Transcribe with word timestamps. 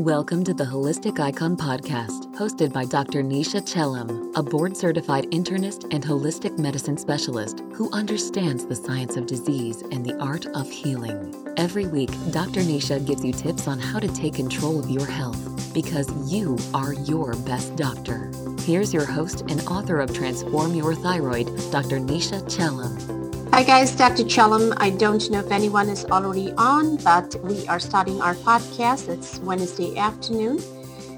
Welcome 0.00 0.44
to 0.44 0.54
the 0.54 0.64
Holistic 0.64 1.20
Icon 1.20 1.58
Podcast, 1.58 2.34
hosted 2.34 2.72
by 2.72 2.86
Dr. 2.86 3.22
Nisha 3.22 3.60
Chellam, 3.60 4.34
a 4.34 4.42
board 4.42 4.74
certified 4.74 5.26
internist 5.26 5.92
and 5.92 6.02
holistic 6.02 6.58
medicine 6.58 6.96
specialist 6.96 7.60
who 7.74 7.92
understands 7.92 8.64
the 8.64 8.74
science 8.74 9.18
of 9.18 9.26
disease 9.26 9.82
and 9.92 10.02
the 10.02 10.18
art 10.18 10.46
of 10.46 10.70
healing. 10.70 11.34
Every 11.58 11.86
week, 11.86 12.08
Dr. 12.30 12.60
Nisha 12.60 13.06
gives 13.06 13.22
you 13.22 13.34
tips 13.34 13.68
on 13.68 13.78
how 13.78 13.98
to 13.98 14.08
take 14.08 14.36
control 14.36 14.78
of 14.78 14.88
your 14.88 15.04
health 15.04 15.74
because 15.74 16.10
you 16.32 16.56
are 16.72 16.94
your 16.94 17.34
best 17.34 17.76
doctor. 17.76 18.32
Here's 18.60 18.94
your 18.94 19.04
host 19.04 19.42
and 19.50 19.60
author 19.66 20.00
of 20.00 20.14
Transform 20.14 20.74
Your 20.74 20.94
Thyroid, 20.94 21.48
Dr. 21.70 21.98
Nisha 21.98 22.40
Chellam. 22.44 23.19
Hi 23.52 23.64
guys, 23.64 23.90
Dr. 23.96 24.22
Chellam. 24.22 24.74
I 24.76 24.90
don't 24.90 25.28
know 25.28 25.40
if 25.40 25.50
anyone 25.50 25.88
is 25.88 26.04
already 26.04 26.52
on, 26.52 26.96
but 26.98 27.34
we 27.42 27.66
are 27.66 27.80
starting 27.80 28.22
our 28.22 28.34
podcast. 28.36 29.08
It's 29.08 29.40
Wednesday 29.40 29.98
afternoon. 29.98 30.62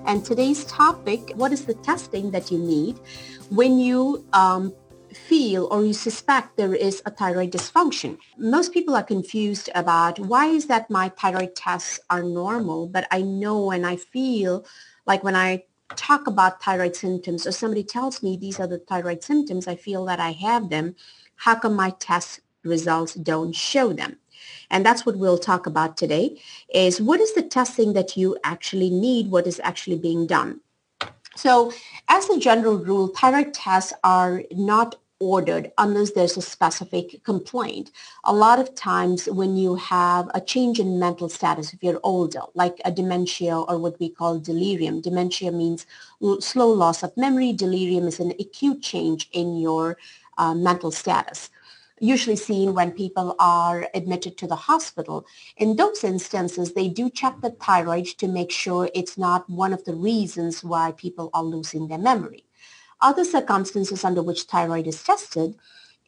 And 0.07 0.25
today's 0.25 0.65
topic, 0.65 1.33
what 1.37 1.53
is 1.53 1.67
the 1.67 1.75
testing 1.75 2.31
that 2.31 2.51
you 2.51 2.59
need 2.59 2.99
when 3.51 3.79
you 3.79 4.25
um, 4.33 4.75
feel 5.13 5.69
or 5.71 5.85
you 5.85 5.93
suspect 5.93 6.57
there 6.57 6.75
is 6.75 7.03
a 7.05 7.11
thyroid 7.11 7.53
dysfunction? 7.53 8.17
Most 8.39 8.73
people 8.73 8.97
are 8.97 9.05
confused 9.05 9.69
about 9.75 10.19
why 10.19 10.47
is 10.47 10.67
that 10.67 10.91
my 10.91 11.11
thyroid 11.11 11.55
tests 11.55 12.01
are 12.09 12.23
normal, 12.23 12.89
but 12.89 13.07
I 13.11 13.21
know 13.21 13.71
and 13.71 13.87
I 13.87 13.97
feel 13.97 14.65
like 15.07 15.23
when 15.23 15.37
I 15.37 15.65
talk 15.97 16.27
about 16.27 16.63
thyroid 16.63 16.97
symptoms 16.97 17.47
or 17.47 17.53
somebody 17.53 17.85
tells 17.85 18.23
me 18.23 18.37
these 18.39 18.59
are 18.59 18.67
the 18.67 18.79
thyroid 18.79 19.23
symptoms, 19.23 19.69
I 19.69 19.77
feel 19.77 20.07
that 20.07 20.19
I 20.19 20.33
have 20.33 20.71
them 20.71 20.97
how 21.43 21.57
come 21.57 21.75
my 21.75 21.91
test 21.99 22.39
results 22.63 23.15
don't 23.15 23.53
show 23.53 23.93
them? 23.93 24.17
And 24.71 24.87
that's 24.87 25.05
what 25.05 25.19
we'll 25.19 25.39
talk 25.39 25.67
about 25.67 25.97
today 25.97 26.41
is 26.73 27.01
what 27.01 27.21
is 27.21 27.35
the 27.35 27.43
testing 27.43 27.95
that 27.95 28.17
you 28.17 28.39
actually 28.45 28.91
need? 28.91 29.29
What 29.29 29.49
is 29.49 29.61
actually 29.65 29.99
being 29.99 30.29
done? 30.29 30.61
So 31.35 31.73
as 32.09 32.31
a 32.31 32.39
general 32.39 32.79
rule, 32.79 33.09
thyroid 33.09 33.55
tests 33.55 33.93
are 34.05 34.45
not 34.53 34.95
ordered 35.19 35.71
unless 35.79 36.13
there's 36.13 36.37
a 36.37 36.43
specific 36.43 37.23
complaint. 37.25 37.91
A 38.25 38.35
lot 38.35 38.59
of 38.61 38.75
times 38.77 39.27
when 39.27 39.57
you 39.57 39.75
have 39.77 40.29
a 40.35 40.41
change 40.41 40.79
in 40.79 40.99
mental 40.99 41.29
status, 41.29 41.73
if 41.73 41.83
you're 41.83 42.01
older, 42.03 42.43
like 42.55 42.81
a 42.85 42.91
dementia 42.91 43.57
or 43.57 43.79
what 43.79 43.99
we 44.01 44.09
call 44.11 44.39
delirium. 44.39 45.01
Dementia 45.01 45.51
means 45.51 45.87
slow 46.39 46.69
loss 46.69 47.03
of 47.03 47.17
memory. 47.17 47.53
Delirium 47.53 48.07
is 48.07 48.21
an 48.21 48.33
acute 48.39 48.83
change 48.83 49.29
in 49.33 49.57
your 49.57 49.97
uh, 50.39 50.55
mental 50.55 50.91
status 50.91 51.51
usually 52.03 52.37
seen 52.37 52.75
when 52.75 52.91
people 52.91 53.37
are 53.39 53.87
admitted 53.95 54.37
to 54.37 54.47
the 54.49 54.57
hospital. 54.57 55.25
In 55.57 55.77
those 55.77 56.03
instances, 56.03 56.75
they 56.75 56.89
do 56.89 57.09
check 57.09 57.41
the 57.41 57.51
thyroid 57.51 58.07
to 58.19 58.27
make 58.27 58.51
sure 58.51 58.91
it's 58.93 59.17
not 59.17 59.49
one 59.49 59.73
of 59.73 59.85
the 59.85 59.95
reasons 59.95 60.65
why 60.65 60.93
people 60.93 61.31
are 61.33 61.45
losing 61.45 61.87
their 61.87 61.99
memory. 61.99 62.45
Other 63.01 63.25
circumstances 63.25 64.05
under 64.05 64.23
which 64.23 64.43
thyroid 64.43 64.89
is 64.89 65.03
tested 65.03 65.55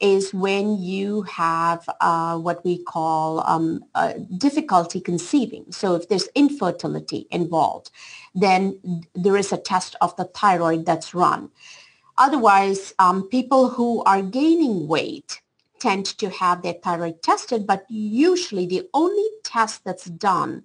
is 0.00 0.34
when 0.34 0.76
you 0.78 1.22
have 1.22 1.88
uh, 2.00 2.36
what 2.38 2.64
we 2.64 2.82
call 2.82 3.46
um, 3.46 3.84
uh, 3.94 4.14
difficulty 4.36 5.00
conceiving. 5.00 5.64
So 5.70 5.94
if 5.94 6.08
there's 6.08 6.28
infertility 6.34 7.28
involved, 7.30 7.90
then 8.34 9.02
there 9.14 9.36
is 9.36 9.52
a 9.52 9.56
test 9.56 9.94
of 10.00 10.16
the 10.16 10.24
thyroid 10.24 10.84
that's 10.84 11.14
run. 11.14 11.50
Otherwise, 12.16 12.94
um, 12.98 13.28
people 13.28 13.68
who 13.68 14.02
are 14.04 14.22
gaining 14.22 14.86
weight 14.86 15.40
tend 15.80 16.06
to 16.06 16.30
have 16.30 16.62
their 16.62 16.74
thyroid 16.74 17.22
tested, 17.22 17.66
but 17.66 17.84
usually 17.88 18.66
the 18.66 18.88
only 18.94 19.28
test 19.42 19.84
that's 19.84 20.06
done 20.06 20.64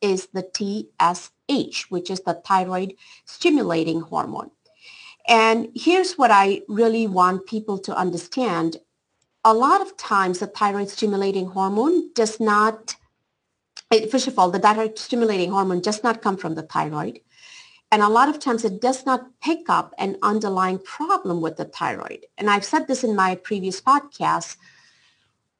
is 0.00 0.28
the 0.32 0.42
TSH, 0.42 1.84
which 1.90 2.10
is 2.10 2.20
the 2.20 2.34
thyroid 2.44 2.94
stimulating 3.24 4.00
hormone. 4.00 4.50
And 5.28 5.68
here's 5.74 6.16
what 6.16 6.30
I 6.30 6.62
really 6.68 7.06
want 7.06 7.46
people 7.46 7.78
to 7.80 7.96
understand. 7.96 8.78
A 9.44 9.52
lot 9.54 9.80
of 9.80 9.96
times 9.96 10.38
the 10.38 10.46
thyroid 10.46 10.88
stimulating 10.88 11.46
hormone 11.46 12.12
does 12.14 12.40
not, 12.40 12.96
first 14.10 14.28
of 14.28 14.38
all, 14.38 14.50
the 14.50 14.58
thyroid 14.58 14.98
stimulating 14.98 15.50
hormone 15.50 15.80
does 15.80 16.02
not 16.02 16.22
come 16.22 16.36
from 16.36 16.54
the 16.54 16.62
thyroid. 16.62 17.20
And 17.92 18.02
a 18.02 18.08
lot 18.08 18.28
of 18.28 18.40
times 18.40 18.64
it 18.64 18.80
does 18.80 19.06
not 19.06 19.26
pick 19.40 19.68
up 19.68 19.94
an 19.98 20.16
underlying 20.22 20.78
problem 20.80 21.40
with 21.40 21.56
the 21.56 21.64
thyroid. 21.64 22.26
And 22.36 22.50
I've 22.50 22.64
said 22.64 22.88
this 22.88 23.04
in 23.04 23.14
my 23.14 23.36
previous 23.36 23.80
podcasts. 23.80 24.56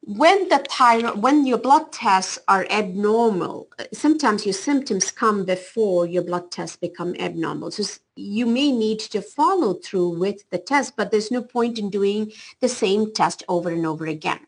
When 0.01 0.49
the 0.49 0.65
thyroid, 0.69 1.23
when 1.23 1.47
your 1.47 1.59
blood 1.59 1.93
tests 1.93 2.39
are 2.47 2.67
abnormal, 2.71 3.69
sometimes 3.93 4.45
your 4.45 4.53
symptoms 4.53 5.11
come 5.11 5.45
before 5.45 6.07
your 6.07 6.23
blood 6.23 6.51
tests 6.51 6.77
become 6.77 7.15
abnormal. 7.19 7.71
So 7.71 7.85
you 8.17 8.47
may 8.47 8.71
need 8.71 9.01
to 9.01 9.21
follow 9.21 9.75
through 9.75 10.19
with 10.19 10.49
the 10.51 10.59
test, 10.59 10.97
but 10.97 11.11
there's 11.11 11.31
no 11.31 11.43
point 11.43 11.79
in 11.79 11.91
doing 11.91 12.33
the 12.61 12.69
same 12.69 13.13
test 13.13 13.43
over 13.49 13.71
and 13.71 13.87
over 13.87 14.07
again. 14.07 14.47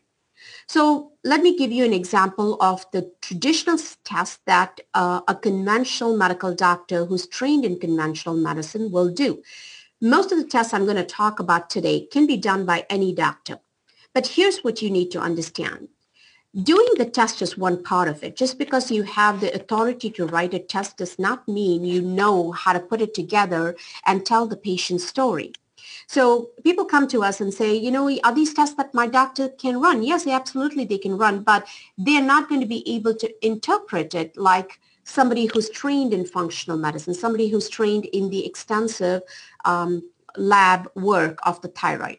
So 0.69 1.13
let 1.23 1.41
me 1.41 1.57
give 1.57 1.71
you 1.71 1.83
an 1.83 1.93
example 1.93 2.55
of 2.61 2.85
the 2.91 3.11
traditional 3.21 3.79
test 4.05 4.39
that 4.45 4.79
uh, 4.93 5.21
a 5.27 5.33
conventional 5.33 6.15
medical 6.15 6.53
doctor 6.53 7.05
who's 7.05 7.25
trained 7.25 7.65
in 7.65 7.79
conventional 7.79 8.35
medicine 8.35 8.91
will 8.91 9.09
do. 9.09 9.41
Most 9.99 10.31
of 10.31 10.37
the 10.37 10.43
tests 10.43 10.71
I'm 10.71 10.85
going 10.85 10.97
to 10.97 11.03
talk 11.03 11.39
about 11.39 11.71
today 11.71 12.05
can 12.11 12.27
be 12.27 12.37
done 12.37 12.67
by 12.67 12.85
any 12.87 13.15
doctor. 13.15 13.59
But 14.13 14.27
here's 14.27 14.59
what 14.59 14.83
you 14.83 14.91
need 14.91 15.09
to 15.09 15.19
understand. 15.19 15.87
Doing 16.53 16.89
the 16.97 17.05
test 17.05 17.41
is 17.41 17.57
one 17.57 17.81
part 17.81 18.07
of 18.07 18.23
it. 18.23 18.35
Just 18.35 18.59
because 18.59 18.91
you 18.91 19.01
have 19.01 19.41
the 19.41 19.51
authority 19.55 20.11
to 20.11 20.27
write 20.27 20.53
a 20.53 20.59
test 20.59 20.97
does 20.97 21.17
not 21.17 21.47
mean 21.47 21.83
you 21.83 21.99
know 21.99 22.51
how 22.51 22.73
to 22.73 22.79
put 22.79 23.01
it 23.01 23.15
together 23.15 23.75
and 24.05 24.23
tell 24.23 24.45
the 24.45 24.55
patient's 24.55 25.07
story. 25.07 25.51
So 26.09 26.49
people 26.63 26.85
come 26.85 27.07
to 27.09 27.21
us 27.21 27.39
and 27.39 27.53
say, 27.53 27.75
you 27.75 27.91
know, 27.91 28.09
are 28.23 28.33
these 28.33 28.51
tests 28.51 28.75
that 28.77 28.95
my 28.95 29.05
doctor 29.05 29.47
can 29.47 29.79
run? 29.79 30.01
Yes, 30.01 30.25
absolutely 30.25 30.83
they 30.83 30.97
can 30.97 31.15
run, 31.15 31.43
but 31.43 31.67
they're 31.99 32.23
not 32.23 32.49
going 32.49 32.61
to 32.61 32.65
be 32.65 32.81
able 32.89 33.13
to 33.13 33.45
interpret 33.45 34.15
it 34.15 34.35
like 34.35 34.79
somebody 35.03 35.45
who's 35.45 35.69
trained 35.69 36.11
in 36.11 36.25
functional 36.25 36.79
medicine, 36.79 37.13
somebody 37.13 37.47
who's 37.47 37.69
trained 37.69 38.05
in 38.05 38.31
the 38.31 38.43
extensive 38.43 39.21
um, 39.65 40.01
lab 40.35 40.89
work 40.95 41.37
of 41.43 41.61
the 41.61 41.67
thyroid. 41.67 42.17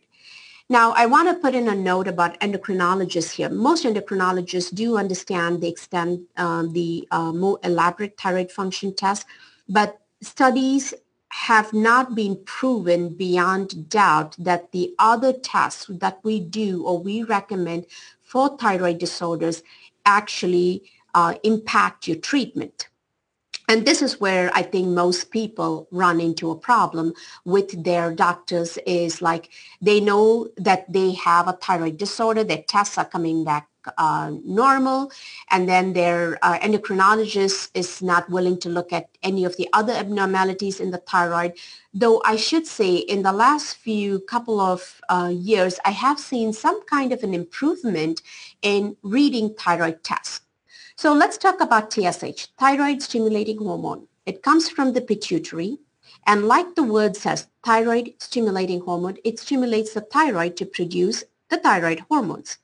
Now, 0.68 0.92
I 0.96 1.06
want 1.06 1.26
to 1.28 1.42
put 1.42 1.56
in 1.56 1.66
a 1.66 1.74
note 1.74 2.06
about 2.06 2.38
endocrinologists 2.38 3.32
here. 3.32 3.48
Most 3.48 3.84
endocrinologists 3.84 4.72
do 4.72 4.98
understand 4.98 5.62
the 5.62 5.68
extent, 5.68 6.20
um, 6.36 6.72
the 6.74 7.08
uh, 7.10 7.32
more 7.32 7.58
elaborate 7.64 8.16
thyroid 8.16 8.52
function 8.52 8.94
test, 8.94 9.26
but 9.68 9.98
studies 10.22 10.94
have 11.30 11.72
not 11.72 12.14
been 12.14 12.36
proven 12.44 13.10
beyond 13.10 13.88
doubt 13.88 14.36
that 14.38 14.72
the 14.72 14.94
other 14.98 15.32
tests 15.32 15.86
that 15.88 16.20
we 16.24 16.40
do 16.40 16.84
or 16.84 16.98
we 17.02 17.22
recommend 17.22 17.86
for 18.22 18.58
thyroid 18.58 18.98
disorders 18.98 19.62
actually 20.06 20.84
uh, 21.14 21.36
impact 21.44 22.08
your 22.08 22.18
treatment. 22.18 22.89
And 23.70 23.86
this 23.86 24.02
is 24.02 24.18
where 24.18 24.50
I 24.52 24.62
think 24.62 24.88
most 24.88 25.30
people 25.30 25.86
run 25.92 26.20
into 26.20 26.50
a 26.50 26.56
problem 26.58 27.14
with 27.44 27.84
their 27.84 28.12
doctors 28.12 28.78
is 28.84 29.22
like 29.22 29.50
they 29.80 30.00
know 30.00 30.48
that 30.56 30.92
they 30.92 31.12
have 31.12 31.46
a 31.46 31.52
thyroid 31.52 31.96
disorder, 31.96 32.42
their 32.42 32.64
tests 32.66 32.98
are 32.98 33.04
coming 33.04 33.44
back 33.44 33.68
uh, 33.96 34.32
normal, 34.44 35.12
and 35.52 35.68
then 35.68 35.92
their 35.92 36.36
uh, 36.42 36.58
endocrinologist 36.58 37.70
is 37.74 38.02
not 38.02 38.28
willing 38.28 38.58
to 38.58 38.68
look 38.68 38.92
at 38.92 39.08
any 39.22 39.44
of 39.44 39.56
the 39.56 39.68
other 39.72 39.92
abnormalities 39.92 40.80
in 40.80 40.90
the 40.90 40.98
thyroid. 40.98 41.52
Though 41.94 42.20
I 42.24 42.34
should 42.34 42.66
say 42.66 42.96
in 42.96 43.22
the 43.22 43.32
last 43.32 43.76
few 43.76 44.18
couple 44.18 44.58
of 44.58 45.00
uh, 45.08 45.30
years, 45.32 45.78
I 45.84 45.92
have 45.92 46.18
seen 46.18 46.52
some 46.52 46.84
kind 46.86 47.12
of 47.12 47.22
an 47.22 47.34
improvement 47.34 48.20
in 48.62 48.96
reading 49.04 49.54
thyroid 49.54 50.02
tests. 50.02 50.40
So 51.00 51.14
let's 51.14 51.38
talk 51.38 51.62
about 51.62 51.90
TSH, 51.90 52.48
thyroid 52.58 53.00
stimulating 53.00 53.56
hormone. 53.56 54.06
It 54.26 54.42
comes 54.42 54.68
from 54.68 54.92
the 54.92 55.00
pituitary. 55.00 55.78
And 56.26 56.46
like 56.46 56.74
the 56.74 56.82
word 56.82 57.16
says, 57.16 57.46
thyroid 57.64 58.12
stimulating 58.18 58.82
hormone, 58.82 59.16
it 59.24 59.38
stimulates 59.38 59.94
the 59.94 60.02
thyroid 60.02 60.58
to 60.58 60.66
produce 60.66 61.24
the 61.48 61.56
thyroid 61.56 62.00
hormones. 62.10 62.58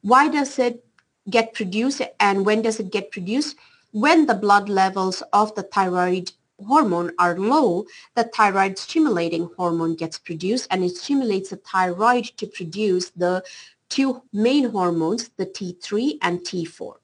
Why 0.00 0.26
does 0.26 0.58
it 0.58 0.84
get 1.30 1.54
produced 1.54 2.02
and 2.18 2.44
when 2.44 2.62
does 2.62 2.80
it 2.80 2.90
get 2.90 3.12
produced? 3.12 3.54
When 3.92 4.26
the 4.26 4.34
blood 4.34 4.68
levels 4.68 5.22
of 5.32 5.54
the 5.54 5.62
thyroid 5.62 6.32
hormone 6.66 7.12
are 7.20 7.38
low, 7.38 7.86
the 8.16 8.24
thyroid 8.24 8.78
stimulating 8.78 9.48
hormone 9.56 9.94
gets 9.94 10.18
produced 10.18 10.66
and 10.72 10.82
it 10.82 10.96
stimulates 10.96 11.50
the 11.50 11.58
thyroid 11.58 12.24
to 12.38 12.48
produce 12.48 13.10
the 13.10 13.44
two 13.88 14.24
main 14.32 14.70
hormones, 14.70 15.28
the 15.36 15.46
T3 15.46 16.18
and 16.20 16.40
T4. 16.40 16.96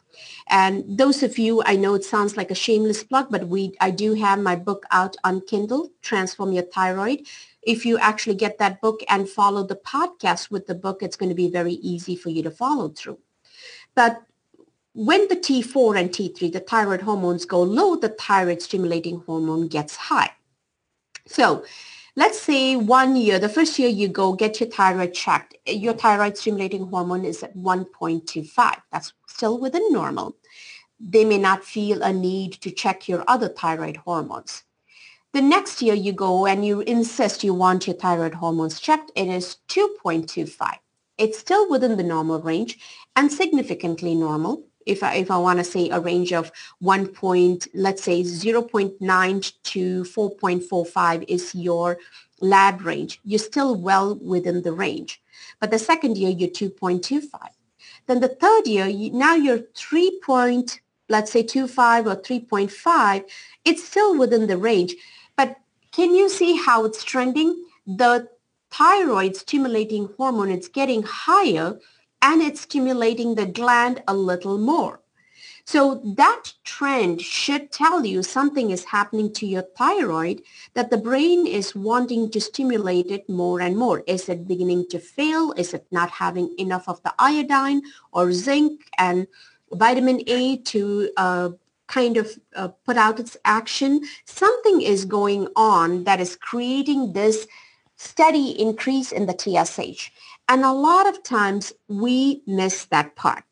And 0.49 0.85
those 0.87 1.23
of 1.23 1.39
you, 1.39 1.63
I 1.65 1.77
know 1.77 1.95
it 1.95 2.05
sounds 2.05 2.37
like 2.37 2.51
a 2.51 2.55
shameless 2.55 3.05
plug, 3.05 3.29
but 3.31 3.49
we, 3.49 3.75
I 3.81 3.91
do 3.91 4.15
have 4.15 4.39
my 4.41 4.57
book 4.57 4.85
out 4.91 5.17
on 5.25 5.41
Kindle, 5.43 5.91
Transform 6.03 6.53
Your 6.53 6.65
Thyroid 6.65 7.27
if 7.63 7.87
you 7.87 7.99
actually 7.99 8.35
get 8.35 8.59
that 8.59 8.81
book 8.81 9.03
and 9.09 9.29
follow 9.29 9.65
the 9.65 9.77
podcast 9.77 10.51
with 10.51 10.67
the 10.67 10.75
book, 10.75 11.03
it's 11.03 11.17
going 11.17 11.29
to 11.29 11.35
be 11.35 11.49
very 11.49 11.75
easy 11.75 12.17
for 12.17 12.29
you 12.29 12.43
to 12.43 12.51
follow 12.51 12.89
through. 12.89 13.19
But 13.95 14.23
when 14.95 15.29
the 15.29 15.37
T4 15.37 15.99
and 15.99 16.11
T3, 16.11 16.53
the 16.53 16.61
thyroid 16.61 17.03
hormones 17.03 17.45
go 17.45 17.63
low, 17.63 17.97
the 17.97 18.11
thyroid 18.11 18.61
stimulating 18.61 19.21
hormone 19.21 19.69
gets 19.69 19.97
high. 19.97 20.33
So 21.27 21.65
let's 22.17 22.41
say 22.41 22.77
one 22.77 23.17
year, 23.17 23.39
the 23.39 23.49
first 23.49 23.79
year 23.79 23.89
you 23.89 24.09
go 24.09 24.33
get 24.33 24.61
your 24.61 24.69
thyroid 24.69 25.15
checked, 25.15 25.55
your 25.67 25.95
thyroid 25.95 26.37
stimulating 26.37 26.87
hormone 26.87 27.25
is 27.25 27.43
at 27.43 27.57
1.25. 27.57 28.77
That's 28.91 29.13
still 29.27 29.59
within 29.59 29.93
normal. 29.93 30.37
They 31.01 31.25
may 31.25 31.39
not 31.39 31.65
feel 31.65 32.03
a 32.03 32.13
need 32.13 32.53
to 32.61 32.71
check 32.71 33.09
your 33.09 33.25
other 33.27 33.49
thyroid 33.49 33.97
hormones. 33.97 34.65
The 35.33 35.43
next 35.43 35.81
year 35.81 35.95
you 35.95 36.13
go 36.13 36.47
and 36.47 36.65
you 36.65 36.81
insist 36.83 37.43
you 37.43 37.55
want 37.55 37.87
your 37.87 37.97
thyroid 37.97 38.35
hormones 38.35 38.79
checked, 38.79 39.11
it 39.17 39.29
is 39.29 39.57
2.25. 39.69 40.75
It's 41.17 41.39
still 41.39 41.71
within 41.71 41.97
the 41.97 42.03
normal 42.03 42.41
range 42.41 42.79
and 43.17 43.33
significantly 43.33 44.15
normal 44.15 44.65
if 44.87 45.03
I, 45.03 45.15
if 45.15 45.31
I 45.31 45.39
want 45.39 45.59
to 45.59 45.65
say 45.65 45.91
a 45.91 46.01
range 46.01 46.33
of 46.33 46.53
1 46.81 47.09
point, 47.09 47.69
let's 47.75 48.03
say 48.03 48.23
0.9 48.23 49.53
to 49.63 50.05
4.45 50.05 51.25
is 51.29 51.55
your 51.55 51.99
lab 52.41 52.83
range, 52.83 53.21
you're 53.25 53.39
still 53.39 53.75
well 53.75 54.17
within 54.17 54.63
the 54.63 54.73
range. 54.73 55.23
But 55.61 55.71
the 55.71 55.79
second 55.79 56.17
year, 56.19 56.31
you're 56.31 56.49
2.25. 56.49 57.31
Then 58.07 58.21
the 58.21 58.29
third 58.29 58.67
year, 58.67 58.87
you, 58.87 59.13
now 59.13 59.35
you're 59.35 59.61
3 59.75 60.21
point, 60.25 60.81
let's 61.09 61.31
say 61.31 61.43
2.5 61.43 62.07
or 62.07 62.17
3.5. 62.21 63.25
It's 63.65 63.85
still 63.85 64.19
within 64.19 64.47
the 64.47 64.57
range. 64.57 64.95
But 65.37 65.57
can 65.93 66.15
you 66.15 66.29
see 66.29 66.57
how 66.57 66.85
it's 66.85 67.05
trending? 67.05 67.65
The 67.87 68.29
thyroid 68.73 69.37
stimulating 69.37 70.09
hormone 70.17 70.51
it's 70.51 70.69
getting 70.69 71.03
higher 71.03 71.79
and 72.23 72.41
it's 72.41 72.63
stimulating 72.63 73.35
the 73.35 73.47
gland 73.47 74.03
a 74.09 74.15
little 74.15 74.57
more. 74.57 75.03
So 75.65 76.01
that 76.17 76.53
trend 76.65 77.21
should 77.21 77.71
tell 77.71 78.05
you 78.05 78.23
something 78.23 78.71
is 78.71 78.85
happening 78.85 79.33
to 79.35 79.47
your 79.47 79.63
thyroid 79.77 80.43
that 80.75 80.91
the 80.91 80.97
brain 80.97 81.47
is 81.47 81.75
wanting 81.75 82.31
to 82.31 82.41
stimulate 82.41 83.07
it 83.07 83.29
more 83.29 83.61
and 83.61 83.77
more. 83.77 84.03
Is 84.07 84.29
it 84.29 84.49
beginning 84.49 84.87
to 84.91 84.99
fail? 84.99 85.53
Is 85.57 85.73
it 85.73 85.87
not 85.91 86.11
having 86.11 86.55
enough 86.59 86.89
of 86.89 87.03
the 87.05 87.15
iodine 87.19 87.83
or 88.13 88.33
zinc 88.33 88.81
and 88.99 89.27
vitamin 89.71 90.23
A 90.27 90.57
to 90.59 91.11
uh, 91.17 91.51
kind 91.87 92.17
of 92.17 92.39
uh, 92.57 92.69
put 92.85 92.97
out 92.97 93.21
its 93.21 93.37
action? 93.45 94.01
Something 94.25 94.83
is 94.83 95.05
going 95.05 95.47
on 95.55 96.05
that 96.05 96.21
is 96.21 96.35
creating 96.35 97.13
this 97.13 97.47
steady 98.03 98.61
increase 98.61 99.13
in 99.13 99.27
the 99.27 99.37
TSH. 99.39 100.11
And 100.49 100.65
a 100.65 100.73
lot 100.73 101.09
of 101.09 101.23
times 101.23 101.73
we 101.89 102.43
miss 102.47 102.85
that 102.87 103.15
part. 103.17 103.45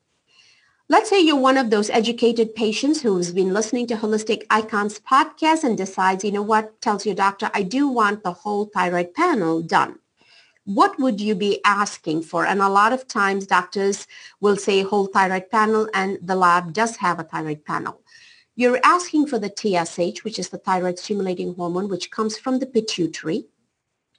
Let's 0.89 1.09
say 1.09 1.21
you're 1.21 1.37
one 1.37 1.57
of 1.57 1.71
those 1.71 1.89
educated 1.89 2.57
patients 2.57 3.01
who's 3.01 3.31
been 3.31 3.55
listening 3.55 3.87
to 3.87 3.95
Holistic 3.95 4.43
Icons 4.51 4.99
podcast 4.99 5.63
and 5.63 5.79
decides, 5.79 6.25
you 6.25 6.33
know 6.33 6.43
what, 6.43 6.81
tells 6.81 7.07
your 7.07 7.15
doctor, 7.15 7.49
I 7.55 7.63
do 7.63 7.87
want 7.87 8.25
the 8.25 8.33
whole 8.33 8.65
thyroid 8.65 9.15
panel 9.15 9.63
done. 9.63 10.01
What 10.65 10.99
would 10.99 11.21
you 11.21 11.37
be 11.37 11.61
asking 11.65 12.23
for? 12.23 12.45
And 12.45 12.61
a 12.61 12.69
lot 12.69 12.93
of 12.93 13.07
times 13.07 13.47
doctors 13.47 14.09
will 14.41 14.57
say 14.57 14.83
whole 14.83 15.07
thyroid 15.07 15.49
panel 15.49 15.89
and 15.95 16.19
the 16.21 16.35
lab 16.35 16.73
does 16.73 16.97
have 16.97 17.21
a 17.21 17.25
thyroid 17.25 17.65
panel. 17.65 18.03
You're 18.57 18.81
asking 18.83 19.29
for 19.29 19.39
the 19.39 19.49
TSH, 19.49 20.25
which 20.25 20.41
is 20.41 20.49
the 20.49 20.59
thyroid 20.59 20.99
stimulating 20.99 21.55
hormone, 21.55 21.89
which 21.89 22.11
comes 22.11 22.37
from 22.37 22.59
the 22.59 22.67
pituitary. 22.67 23.47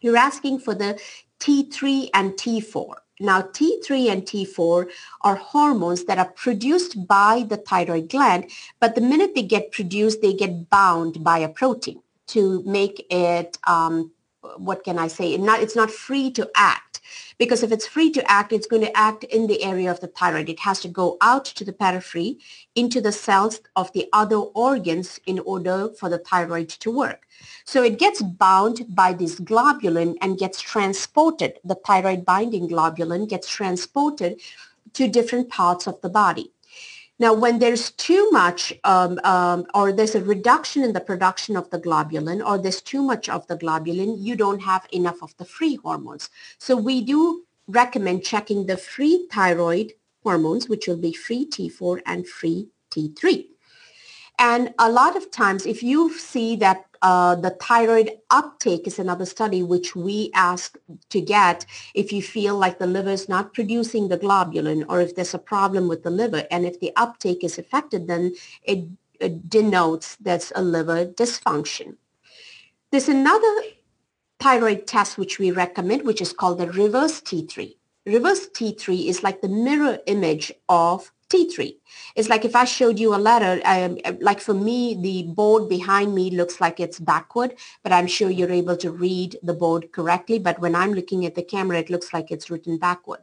You're 0.01 0.17
asking 0.17 0.59
for 0.59 0.75
the 0.75 0.99
T3 1.39 2.09
and 2.13 2.33
T4. 2.33 2.95
Now, 3.19 3.41
T3 3.41 4.11
and 4.11 4.23
T4 4.23 4.89
are 5.21 5.35
hormones 5.35 6.05
that 6.05 6.17
are 6.17 6.31
produced 6.31 7.07
by 7.07 7.45
the 7.47 7.57
thyroid 7.57 8.09
gland, 8.09 8.49
but 8.79 8.95
the 8.95 9.01
minute 9.01 9.35
they 9.35 9.43
get 9.43 9.71
produced, 9.71 10.21
they 10.21 10.33
get 10.33 10.69
bound 10.71 11.23
by 11.23 11.37
a 11.37 11.47
protein 11.47 12.01
to 12.27 12.63
make 12.63 13.05
it, 13.11 13.59
um, 13.67 14.11
what 14.57 14.83
can 14.83 14.97
I 14.97 15.07
say, 15.07 15.37
not, 15.37 15.61
it's 15.61 15.75
not 15.75 15.91
free 15.91 16.31
to 16.31 16.49
act 16.55 16.90
because 17.37 17.63
if 17.63 17.71
it's 17.71 17.87
free 17.87 18.11
to 18.11 18.31
act, 18.31 18.51
it's 18.53 18.67
going 18.67 18.83
to 18.83 18.97
act 18.97 19.23
in 19.25 19.47
the 19.47 19.63
area 19.63 19.89
of 19.89 19.99
the 19.99 20.07
thyroid. 20.07 20.49
It 20.49 20.59
has 20.59 20.79
to 20.81 20.87
go 20.87 21.17
out 21.21 21.45
to 21.45 21.65
the 21.65 21.73
periphery 21.73 22.37
into 22.75 23.01
the 23.01 23.11
cells 23.11 23.61
of 23.75 23.91
the 23.93 24.07
other 24.13 24.37
organs 24.37 25.19
in 25.25 25.39
order 25.39 25.89
for 25.99 26.09
the 26.09 26.19
thyroid 26.19 26.69
to 26.69 26.91
work. 26.91 27.27
So 27.65 27.83
it 27.83 27.99
gets 27.99 28.21
bound 28.21 28.95
by 28.95 29.13
this 29.13 29.39
globulin 29.39 30.17
and 30.21 30.37
gets 30.37 30.61
transported. 30.61 31.59
The 31.63 31.75
thyroid 31.75 32.25
binding 32.25 32.69
globulin 32.69 33.27
gets 33.27 33.49
transported 33.49 34.41
to 34.93 35.07
different 35.07 35.49
parts 35.49 35.87
of 35.87 36.01
the 36.01 36.09
body. 36.09 36.51
Now, 37.21 37.35
when 37.35 37.59
there's 37.59 37.91
too 37.91 38.31
much 38.31 38.73
um, 38.83 39.19
um, 39.23 39.67
or 39.75 39.91
there's 39.91 40.15
a 40.15 40.23
reduction 40.23 40.83
in 40.83 40.93
the 40.93 40.99
production 40.99 41.55
of 41.55 41.69
the 41.69 41.79
globulin 41.79 42.43
or 42.43 42.57
there's 42.57 42.81
too 42.81 43.03
much 43.03 43.29
of 43.29 43.45
the 43.45 43.55
globulin, 43.55 44.15
you 44.17 44.35
don't 44.35 44.63
have 44.63 44.87
enough 44.91 45.21
of 45.21 45.37
the 45.37 45.45
free 45.45 45.75
hormones. 45.75 46.31
So 46.57 46.75
we 46.75 46.99
do 46.99 47.43
recommend 47.67 48.23
checking 48.23 48.65
the 48.65 48.75
free 48.75 49.27
thyroid 49.31 49.93
hormones, 50.23 50.67
which 50.67 50.87
will 50.87 50.97
be 50.97 51.13
free 51.13 51.45
T4 51.45 52.01
and 52.07 52.27
free 52.27 52.69
T3. 52.89 53.45
And 54.39 54.73
a 54.79 54.91
lot 54.91 55.15
of 55.15 55.29
times, 55.29 55.67
if 55.67 55.83
you 55.83 56.17
see 56.17 56.55
that 56.55 56.85
uh, 57.01 57.35
the 57.35 57.49
thyroid 57.51 58.11
uptake 58.29 58.85
is 58.85 58.99
another 58.99 59.25
study 59.25 59.63
which 59.63 59.95
we 59.95 60.29
ask 60.33 60.77
to 61.09 61.19
get 61.19 61.65
if 61.95 62.11
you 62.11 62.21
feel 62.21 62.55
like 62.57 62.77
the 62.77 62.87
liver 62.87 63.09
is 63.09 63.27
not 63.27 63.53
producing 63.53 64.07
the 64.07 64.17
globulin 64.17 64.85
or 64.87 65.01
if 65.01 65.15
there's 65.15 65.33
a 65.33 65.39
problem 65.39 65.87
with 65.87 66.03
the 66.03 66.11
liver. 66.11 66.45
And 66.51 66.65
if 66.65 66.79
the 66.79 66.91
uptake 66.95 67.43
is 67.43 67.57
affected, 67.57 68.07
then 68.07 68.33
it, 68.63 68.87
it 69.19 69.49
denotes 69.49 70.15
that's 70.17 70.51
a 70.55 70.61
liver 70.61 71.05
dysfunction. 71.05 71.95
There's 72.91 73.09
another 73.09 73.63
thyroid 74.39 74.85
test 74.85 75.17
which 75.17 75.39
we 75.39 75.51
recommend, 75.51 76.03
which 76.03 76.21
is 76.21 76.33
called 76.33 76.59
the 76.59 76.71
reverse 76.71 77.21
T3. 77.21 77.75
Reverse 78.05 78.47
T3 78.49 79.07
is 79.07 79.23
like 79.23 79.41
the 79.41 79.49
mirror 79.49 79.99
image 80.07 80.51
of 80.67 81.11
T3. 81.31 81.75
It's 82.15 82.29
like 82.29 82.43
if 82.43 82.55
I 82.55 82.65
showed 82.65 82.99
you 82.99 83.15
a 83.15 83.17
letter, 83.17 83.61
um, 83.65 83.97
like 84.19 84.41
for 84.41 84.53
me, 84.53 84.95
the 85.01 85.23
board 85.33 85.69
behind 85.69 86.13
me 86.13 86.29
looks 86.31 86.59
like 86.59 86.79
it's 86.79 86.99
backward, 86.99 87.55
but 87.83 87.93
I'm 87.93 88.07
sure 88.07 88.29
you're 88.29 88.51
able 88.51 88.77
to 88.77 88.91
read 88.91 89.37
the 89.41 89.53
board 89.53 89.91
correctly. 89.91 90.39
But 90.39 90.59
when 90.59 90.75
I'm 90.75 90.93
looking 90.93 91.25
at 91.25 91.35
the 91.35 91.43
camera, 91.43 91.79
it 91.79 91.89
looks 91.89 92.13
like 92.13 92.31
it's 92.31 92.49
written 92.49 92.77
backward. 92.77 93.21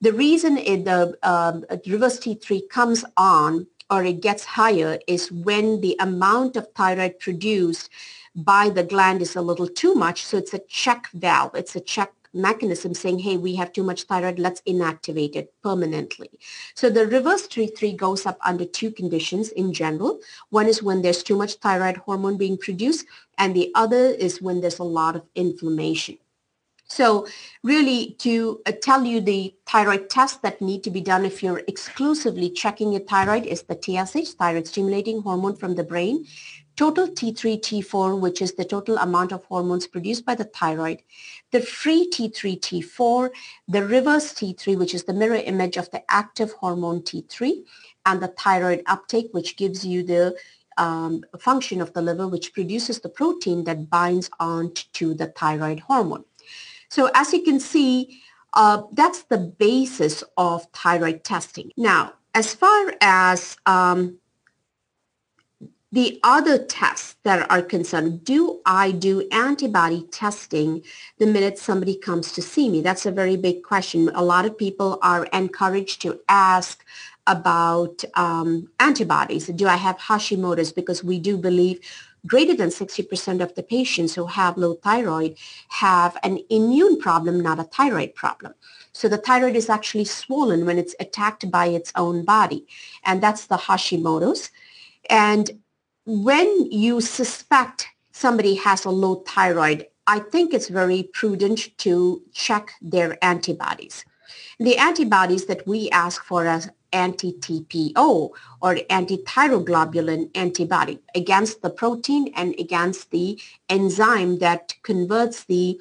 The 0.00 0.12
reason 0.12 0.58
it, 0.58 0.84
the 0.84 1.16
um, 1.22 1.64
reverse 1.86 2.18
T3 2.18 2.68
comes 2.68 3.04
on 3.16 3.66
or 3.90 4.04
it 4.04 4.20
gets 4.20 4.44
higher 4.44 4.98
is 5.06 5.30
when 5.30 5.80
the 5.80 5.96
amount 6.00 6.56
of 6.56 6.68
thyroid 6.74 7.18
produced 7.18 7.90
by 8.34 8.68
the 8.68 8.82
gland 8.82 9.22
is 9.22 9.36
a 9.36 9.42
little 9.42 9.68
too 9.68 9.94
much. 9.94 10.24
So 10.24 10.38
it's 10.38 10.54
a 10.54 10.58
check 10.68 11.08
valve. 11.12 11.54
It's 11.54 11.76
a 11.76 11.80
check 11.80 12.12
mechanism 12.34 12.94
saying, 12.94 13.20
hey, 13.20 13.36
we 13.36 13.54
have 13.54 13.72
too 13.72 13.82
much 13.82 14.02
thyroid, 14.04 14.38
let's 14.38 14.60
inactivate 14.62 15.36
it 15.36 15.52
permanently. 15.62 16.30
So 16.74 16.90
the 16.90 17.06
reverse 17.06 17.46
T3 17.46 17.96
goes 17.96 18.26
up 18.26 18.38
under 18.44 18.64
two 18.64 18.90
conditions 18.90 19.50
in 19.50 19.72
general. 19.72 20.20
One 20.50 20.66
is 20.66 20.82
when 20.82 21.02
there's 21.02 21.22
too 21.22 21.36
much 21.36 21.54
thyroid 21.54 21.98
hormone 21.98 22.36
being 22.36 22.58
produced, 22.58 23.06
and 23.38 23.54
the 23.54 23.70
other 23.74 24.06
is 24.06 24.42
when 24.42 24.60
there's 24.60 24.78
a 24.78 24.84
lot 24.84 25.16
of 25.16 25.22
inflammation. 25.34 26.18
So 26.86 27.26
really 27.62 28.14
to 28.18 28.60
uh, 28.66 28.72
tell 28.80 29.04
you 29.04 29.20
the 29.20 29.54
thyroid 29.66 30.10
tests 30.10 30.38
that 30.38 30.60
need 30.60 30.84
to 30.84 30.90
be 30.90 31.00
done 31.00 31.24
if 31.24 31.42
you're 31.42 31.62
exclusively 31.66 32.50
checking 32.50 32.92
your 32.92 33.00
thyroid 33.00 33.46
is 33.46 33.62
the 33.62 33.74
TSH, 33.74 34.34
thyroid 34.34 34.66
stimulating 34.66 35.22
hormone 35.22 35.56
from 35.56 35.74
the 35.74 35.82
brain 35.82 36.26
total 36.76 37.08
T3, 37.08 37.60
T4, 37.60 38.18
which 38.20 38.42
is 38.42 38.54
the 38.54 38.64
total 38.64 38.98
amount 38.98 39.32
of 39.32 39.44
hormones 39.44 39.86
produced 39.86 40.24
by 40.24 40.34
the 40.34 40.44
thyroid, 40.44 41.02
the 41.52 41.60
free 41.60 42.08
T3, 42.10 42.60
T4, 42.60 43.30
the 43.68 43.84
reverse 43.84 44.32
T3, 44.32 44.78
which 44.78 44.94
is 44.94 45.04
the 45.04 45.12
mirror 45.12 45.36
image 45.36 45.76
of 45.76 45.90
the 45.90 46.02
active 46.10 46.52
hormone 46.52 47.00
T3, 47.02 47.64
and 48.06 48.20
the 48.20 48.28
thyroid 48.28 48.82
uptake, 48.86 49.28
which 49.32 49.56
gives 49.56 49.86
you 49.86 50.02
the 50.02 50.36
um, 50.76 51.22
function 51.38 51.80
of 51.80 51.92
the 51.92 52.02
liver, 52.02 52.26
which 52.26 52.52
produces 52.52 53.00
the 53.00 53.08
protein 53.08 53.64
that 53.64 53.88
binds 53.88 54.30
on 54.40 54.72
to 54.94 55.14
the 55.14 55.28
thyroid 55.28 55.80
hormone. 55.80 56.24
So 56.88 57.10
as 57.14 57.32
you 57.32 57.42
can 57.42 57.60
see, 57.60 58.20
uh, 58.52 58.82
that's 58.92 59.24
the 59.24 59.38
basis 59.38 60.22
of 60.36 60.66
thyroid 60.72 61.24
testing. 61.24 61.70
Now, 61.76 62.14
as 62.34 62.54
far 62.54 62.94
as 63.00 63.56
um, 63.66 64.18
the 65.94 66.18
other 66.24 66.58
tests 66.58 67.14
that 67.22 67.48
are 67.48 67.62
concerned, 67.62 68.24
do 68.24 68.60
I 68.66 68.90
do 68.90 69.28
antibody 69.30 70.02
testing 70.10 70.82
the 71.18 71.26
minute 71.26 71.56
somebody 71.56 71.94
comes 71.94 72.32
to 72.32 72.42
see 72.42 72.68
me? 72.68 72.80
That's 72.82 73.06
a 73.06 73.12
very 73.12 73.36
big 73.36 73.62
question. 73.62 74.10
A 74.12 74.24
lot 74.24 74.44
of 74.44 74.58
people 74.58 74.98
are 75.02 75.26
encouraged 75.26 76.02
to 76.02 76.18
ask 76.28 76.84
about 77.28 78.02
um, 78.14 78.68
antibodies. 78.80 79.46
Do 79.46 79.68
I 79.68 79.76
have 79.76 79.96
Hashimoto's? 79.98 80.72
Because 80.72 81.04
we 81.04 81.20
do 81.20 81.36
believe 81.36 81.78
greater 82.26 82.56
than 82.56 82.70
60% 82.70 83.40
of 83.40 83.54
the 83.54 83.62
patients 83.62 84.16
who 84.16 84.26
have 84.26 84.56
low 84.56 84.74
thyroid 84.74 85.36
have 85.68 86.16
an 86.24 86.40
immune 86.50 86.98
problem, 86.98 87.40
not 87.40 87.60
a 87.60 87.64
thyroid 87.64 88.16
problem. 88.16 88.52
So 88.92 89.06
the 89.06 89.18
thyroid 89.18 89.54
is 89.54 89.70
actually 89.70 90.06
swollen 90.06 90.66
when 90.66 90.76
it's 90.76 90.96
attacked 90.98 91.48
by 91.52 91.66
its 91.66 91.92
own 91.94 92.24
body. 92.24 92.66
And 93.04 93.22
that's 93.22 93.46
the 93.46 93.58
Hashimoto's. 93.58 94.50
And 95.08 95.50
when 96.06 96.70
you 96.70 97.00
suspect 97.00 97.88
somebody 98.12 98.54
has 98.56 98.84
a 98.84 98.90
low 98.90 99.16
thyroid, 99.26 99.86
I 100.06 100.18
think 100.18 100.52
it's 100.52 100.68
very 100.68 101.04
prudent 101.14 101.76
to 101.78 102.22
check 102.32 102.72
their 102.82 103.22
antibodies. 103.24 104.04
The 104.58 104.76
antibodies 104.76 105.46
that 105.46 105.66
we 105.66 105.88
ask 105.90 106.22
for 106.22 106.46
as 106.46 106.70
anti-TPO 106.92 108.30
or 108.62 108.78
anti-thyroglobulin 108.88 110.30
antibody 110.36 111.00
against 111.14 111.62
the 111.62 111.70
protein 111.70 112.32
and 112.36 112.54
against 112.58 113.10
the 113.10 113.40
enzyme 113.68 114.38
that 114.38 114.74
converts 114.82 115.44
the 115.44 115.80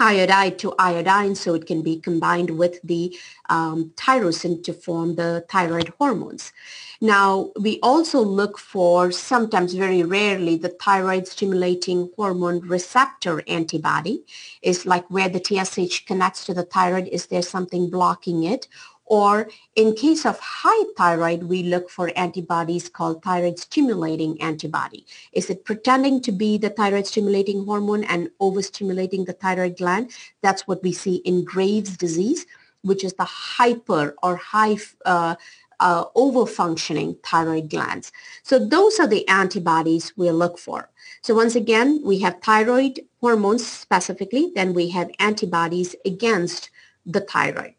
iodide 0.00 0.58
to 0.60 0.74
iodine 0.78 1.34
so 1.34 1.54
it 1.54 1.66
can 1.66 1.82
be 1.82 1.96
combined 1.98 2.50
with 2.58 2.80
the 2.82 3.16
um, 3.48 3.92
tyrosine 3.96 4.62
to 4.64 4.72
form 4.72 5.16
the 5.16 5.44
thyroid 5.48 5.92
hormones. 5.98 6.52
Now, 7.00 7.50
we 7.60 7.78
also 7.82 8.20
look 8.20 8.58
for 8.58 9.12
sometimes 9.12 9.74
very 9.74 10.02
rarely 10.02 10.56
the 10.56 10.70
thyroid 10.70 11.28
stimulating 11.28 12.10
hormone 12.16 12.60
receptor 12.60 13.42
antibody 13.46 14.24
is 14.62 14.86
like 14.86 15.08
where 15.10 15.28
the 15.28 15.42
TSH 15.44 16.06
connects 16.06 16.46
to 16.46 16.54
the 16.54 16.64
thyroid. 16.64 17.08
Is 17.08 17.26
there 17.26 17.42
something 17.42 17.90
blocking 17.90 18.44
it? 18.44 18.66
Or 19.06 19.48
in 19.76 19.94
case 19.94 20.26
of 20.26 20.38
high 20.40 20.84
thyroid, 20.96 21.44
we 21.44 21.62
look 21.62 21.88
for 21.88 22.10
antibodies 22.16 22.88
called 22.88 23.22
thyroid 23.22 23.58
stimulating 23.58 24.40
antibody. 24.42 25.06
Is 25.32 25.48
it 25.48 25.64
pretending 25.64 26.20
to 26.22 26.32
be 26.32 26.58
the 26.58 26.70
thyroid 26.70 27.06
stimulating 27.06 27.64
hormone 27.64 28.02
and 28.04 28.30
overstimulating 28.40 29.24
the 29.24 29.32
thyroid 29.32 29.76
gland? 29.76 30.10
That's 30.42 30.66
what 30.66 30.82
we 30.82 30.92
see 30.92 31.16
in 31.16 31.44
Graves' 31.44 31.96
disease, 31.96 32.46
which 32.82 33.04
is 33.04 33.14
the 33.14 33.24
hyper 33.24 34.16
or 34.24 34.36
high 34.36 34.76
uh, 35.04 35.36
uh, 35.78 36.06
overfunctioning 36.16 37.22
thyroid 37.22 37.70
glands. 37.70 38.10
So 38.42 38.58
those 38.58 38.98
are 38.98 39.06
the 39.06 39.26
antibodies 39.28 40.12
we 40.16 40.30
look 40.30 40.58
for. 40.58 40.90
So 41.22 41.34
once 41.34 41.54
again, 41.54 42.00
we 42.04 42.18
have 42.20 42.40
thyroid 42.42 43.00
hormones 43.20 43.64
specifically, 43.64 44.50
then 44.54 44.74
we 44.74 44.88
have 44.90 45.10
antibodies 45.20 45.94
against 46.04 46.70
the 47.04 47.20
thyroid. 47.20 47.75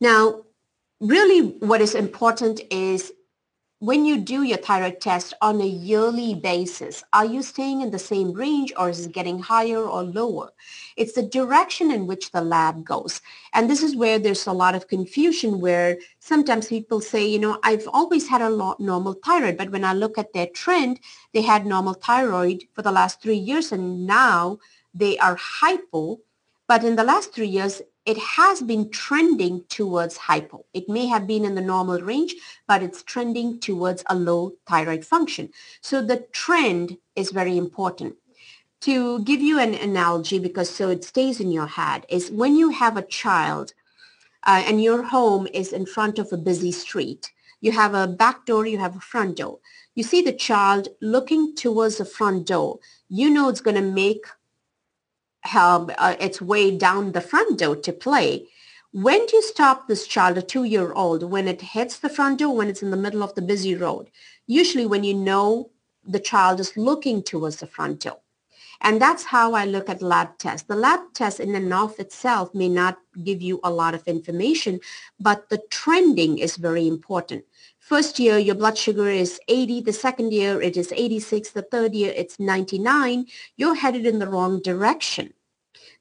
Now, 0.00 0.44
really 1.00 1.58
what 1.58 1.80
is 1.80 1.94
important 1.94 2.60
is 2.70 3.12
when 3.80 4.04
you 4.04 4.18
do 4.18 4.42
your 4.42 4.58
thyroid 4.58 5.00
test 5.00 5.34
on 5.40 5.60
a 5.60 5.66
yearly 5.66 6.34
basis, 6.34 7.04
are 7.12 7.24
you 7.24 7.42
staying 7.42 7.80
in 7.80 7.92
the 7.92 7.98
same 7.98 8.32
range 8.32 8.72
or 8.76 8.88
is 8.90 9.06
it 9.06 9.12
getting 9.12 9.38
higher 9.38 9.78
or 9.78 10.02
lower? 10.02 10.50
It's 10.96 11.12
the 11.12 11.22
direction 11.22 11.92
in 11.92 12.08
which 12.08 12.32
the 12.32 12.40
lab 12.40 12.84
goes. 12.84 13.20
And 13.54 13.70
this 13.70 13.84
is 13.84 13.94
where 13.94 14.18
there's 14.18 14.48
a 14.48 14.52
lot 14.52 14.74
of 14.74 14.88
confusion 14.88 15.60
where 15.60 15.98
sometimes 16.18 16.66
people 16.66 17.00
say, 17.00 17.24
you 17.24 17.38
know, 17.38 17.60
I've 17.62 17.86
always 17.92 18.28
had 18.28 18.42
a 18.42 18.50
normal 18.50 19.14
thyroid, 19.24 19.56
but 19.56 19.70
when 19.70 19.84
I 19.84 19.92
look 19.92 20.18
at 20.18 20.32
their 20.32 20.48
trend, 20.48 20.98
they 21.32 21.42
had 21.42 21.64
normal 21.64 21.94
thyroid 21.94 22.64
for 22.72 22.82
the 22.82 22.92
last 22.92 23.22
three 23.22 23.36
years 23.36 23.70
and 23.70 24.06
now 24.08 24.58
they 24.92 25.18
are 25.18 25.36
hypo. 25.36 26.18
But 26.66 26.82
in 26.82 26.96
the 26.96 27.04
last 27.04 27.32
three 27.32 27.46
years, 27.46 27.80
it 28.08 28.16
has 28.16 28.62
been 28.62 28.90
trending 28.90 29.62
towards 29.68 30.16
hypo. 30.16 30.64
It 30.72 30.88
may 30.88 31.04
have 31.06 31.26
been 31.26 31.44
in 31.44 31.54
the 31.54 31.60
normal 31.60 32.00
range, 32.00 32.34
but 32.66 32.82
it's 32.82 33.02
trending 33.02 33.60
towards 33.60 34.02
a 34.06 34.14
low 34.14 34.54
thyroid 34.66 35.04
function. 35.04 35.50
So 35.82 36.00
the 36.00 36.26
trend 36.32 36.96
is 37.16 37.32
very 37.32 37.58
important. 37.58 38.16
To 38.82 39.22
give 39.24 39.42
you 39.42 39.58
an 39.58 39.74
analogy, 39.74 40.38
because 40.38 40.70
so 40.70 40.88
it 40.88 41.04
stays 41.04 41.38
in 41.38 41.52
your 41.52 41.66
head, 41.66 42.06
is 42.08 42.30
when 42.30 42.56
you 42.56 42.70
have 42.70 42.96
a 42.96 43.02
child 43.02 43.74
uh, 44.44 44.62
and 44.66 44.82
your 44.82 45.02
home 45.02 45.46
is 45.52 45.74
in 45.74 45.84
front 45.84 46.18
of 46.18 46.32
a 46.32 46.38
busy 46.38 46.72
street, 46.72 47.30
you 47.60 47.72
have 47.72 47.92
a 47.92 48.06
back 48.06 48.46
door, 48.46 48.66
you 48.66 48.78
have 48.78 48.96
a 48.96 49.00
front 49.00 49.36
door. 49.36 49.58
You 49.94 50.02
see 50.02 50.22
the 50.22 50.32
child 50.32 50.88
looking 51.02 51.54
towards 51.54 51.98
the 51.98 52.06
front 52.06 52.46
door. 52.46 52.78
You 53.10 53.28
know 53.28 53.50
it's 53.50 53.60
going 53.60 53.76
to 53.76 53.82
make 53.82 54.24
help 55.42 55.90
uh, 55.98 56.16
its 56.20 56.40
way 56.40 56.76
down 56.76 57.12
the 57.12 57.20
front 57.20 57.58
door 57.58 57.76
to 57.76 57.92
play. 57.92 58.46
When 58.92 59.26
do 59.26 59.36
you 59.36 59.42
stop 59.42 59.86
this 59.86 60.06
child, 60.06 60.38
a 60.38 60.42
two-year-old, 60.42 61.22
when 61.22 61.46
it 61.46 61.60
hits 61.60 61.98
the 61.98 62.08
front 62.08 62.38
door, 62.38 62.56
when 62.56 62.68
it's 62.68 62.82
in 62.82 62.90
the 62.90 62.96
middle 62.96 63.22
of 63.22 63.34
the 63.34 63.42
busy 63.42 63.74
road? 63.74 64.10
Usually 64.46 64.86
when 64.86 65.04
you 65.04 65.14
know 65.14 65.70
the 66.04 66.20
child 66.20 66.58
is 66.58 66.76
looking 66.76 67.22
towards 67.22 67.56
the 67.56 67.66
front 67.66 68.00
door. 68.00 68.20
And 68.80 69.02
that's 69.02 69.24
how 69.24 69.54
I 69.54 69.64
look 69.64 69.88
at 69.88 70.02
lab 70.02 70.38
tests. 70.38 70.66
The 70.66 70.76
lab 70.76 71.00
test 71.12 71.40
in 71.40 71.54
and 71.54 71.74
of 71.74 71.98
itself 71.98 72.54
may 72.54 72.68
not 72.68 72.98
give 73.24 73.42
you 73.42 73.60
a 73.64 73.70
lot 73.70 73.94
of 73.94 74.06
information, 74.06 74.80
but 75.18 75.48
the 75.48 75.60
trending 75.70 76.38
is 76.38 76.56
very 76.56 76.86
important. 76.86 77.44
First 77.88 78.18
year, 78.18 78.36
your 78.36 78.54
blood 78.54 78.76
sugar 78.76 79.08
is 79.08 79.40
80. 79.48 79.80
The 79.80 79.94
second 79.94 80.30
year, 80.34 80.60
it 80.60 80.76
is 80.76 80.92
86. 80.94 81.52
The 81.52 81.62
third 81.62 81.94
year, 81.94 82.12
it's 82.14 82.38
99. 82.38 83.24
You're 83.56 83.76
headed 83.76 84.04
in 84.04 84.18
the 84.18 84.28
wrong 84.28 84.60
direction. 84.60 85.32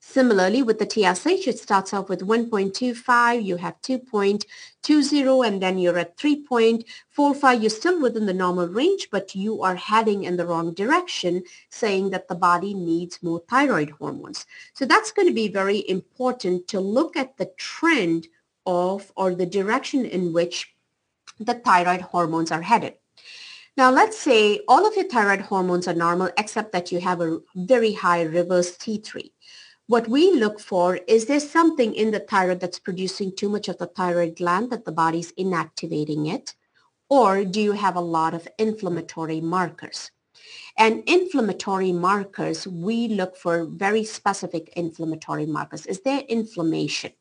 Similarly, 0.01 0.61
with 0.63 0.79
the 0.79 0.85
TSH, 0.85 1.47
it 1.47 1.59
starts 1.59 1.93
off 1.93 2.09
with 2.09 2.27
1.25, 2.27 3.41
you 3.41 3.55
have 3.55 3.81
2.20, 3.83 5.47
and 5.47 5.61
then 5.61 5.77
you're 5.77 5.97
at 5.97 6.17
3.45. 6.17 7.61
You're 7.61 7.69
still 7.69 8.01
within 8.01 8.25
the 8.25 8.33
normal 8.33 8.67
range, 8.67 9.07
but 9.09 9.33
you 9.33 9.63
are 9.63 9.75
heading 9.75 10.25
in 10.25 10.35
the 10.35 10.45
wrong 10.45 10.73
direction, 10.73 11.41
saying 11.69 12.09
that 12.09 12.27
the 12.27 12.35
body 12.35 12.73
needs 12.73 13.23
more 13.23 13.41
thyroid 13.47 13.91
hormones. 13.91 14.45
So 14.73 14.83
that's 14.83 15.13
going 15.13 15.29
to 15.29 15.33
be 15.33 15.47
very 15.47 15.87
important 15.87 16.67
to 16.67 16.81
look 16.81 17.15
at 17.15 17.37
the 17.37 17.49
trend 17.55 18.27
of 18.65 19.13
or 19.15 19.33
the 19.33 19.45
direction 19.45 20.03
in 20.03 20.33
which 20.33 20.73
the 21.39 21.55
thyroid 21.55 22.01
hormones 22.01 22.51
are 22.51 22.61
headed. 22.61 22.95
Now, 23.75 23.91
let's 23.91 24.17
say 24.17 24.61
all 24.67 24.87
of 24.87 24.95
your 24.95 25.07
thyroid 25.07 25.41
hormones 25.41 25.87
are 25.87 25.93
normal 25.93 26.31
except 26.37 26.71
that 26.71 26.91
you 26.91 26.99
have 26.99 27.21
a 27.21 27.39
very 27.55 27.93
high 27.93 28.23
reverse 28.23 28.75
T3. 28.75 29.31
What 29.85 30.07
we 30.07 30.31
look 30.33 30.59
for 30.59 30.95
is 31.07 31.27
there 31.27 31.39
something 31.39 31.93
in 31.93 32.11
the 32.11 32.19
thyroid 32.19 32.59
that's 32.59 32.79
producing 32.79 33.35
too 33.35 33.49
much 33.49 33.67
of 33.67 33.77
the 33.77 33.85
thyroid 33.87 34.35
gland 34.35 34.71
that 34.71 34.83
the 34.83 34.91
body's 34.91 35.31
inactivating 35.33 36.33
it? 36.33 36.55
Or 37.09 37.45
do 37.45 37.61
you 37.61 37.71
have 37.73 37.95
a 37.95 38.01
lot 38.01 38.33
of 38.33 38.47
inflammatory 38.57 39.39
markers? 39.39 40.11
And 40.77 41.03
inflammatory 41.07 41.91
markers, 41.91 42.67
we 42.67 43.07
look 43.07 43.37
for 43.37 43.65
very 43.65 44.03
specific 44.03 44.73
inflammatory 44.75 45.45
markers. 45.45 45.85
Is 45.85 46.01
there 46.01 46.19
inflammation? 46.21 47.13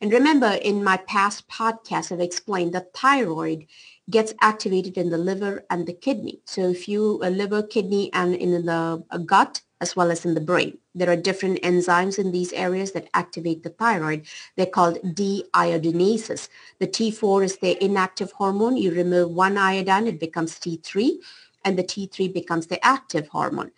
And 0.00 0.12
remember, 0.12 0.58
in 0.62 0.84
my 0.84 0.96
past 0.96 1.48
podcasts, 1.48 2.12
I've 2.12 2.20
explained 2.20 2.72
that 2.74 2.92
thyroid 2.94 3.66
gets 4.10 4.34
activated 4.40 4.98
in 4.98 5.10
the 5.10 5.18
liver 5.18 5.64
and 5.70 5.86
the 5.86 5.94
kidney. 5.94 6.40
So 6.44 6.68
if 6.68 6.88
you 6.88 7.20
a 7.22 7.30
liver, 7.30 7.62
kidney, 7.62 8.12
and 8.12 8.34
in 8.34 8.66
the 8.66 9.04
gut, 9.24 9.62
as 9.80 9.96
well 9.96 10.10
as 10.10 10.24
in 10.24 10.34
the 10.34 10.40
brain. 10.40 10.78
There 10.94 11.10
are 11.10 11.16
different 11.16 11.60
enzymes 11.62 12.18
in 12.18 12.32
these 12.32 12.52
areas 12.54 12.92
that 12.92 13.08
activate 13.12 13.62
the 13.62 13.70
thyroid. 13.70 14.26
They're 14.56 14.66
called 14.66 14.98
deiodinases. 15.02 16.48
The 16.78 16.86
T4 16.86 17.44
is 17.44 17.56
the 17.58 17.82
inactive 17.84 18.32
hormone. 18.32 18.76
You 18.76 18.92
remove 18.92 19.30
one 19.30 19.58
iodine, 19.58 20.06
it 20.06 20.20
becomes 20.20 20.58
T3, 20.58 21.16
and 21.64 21.78
the 21.78 21.82
T3 21.82 22.32
becomes 22.32 22.68
the 22.68 22.82
active 22.84 23.28
hormone. 23.28 23.72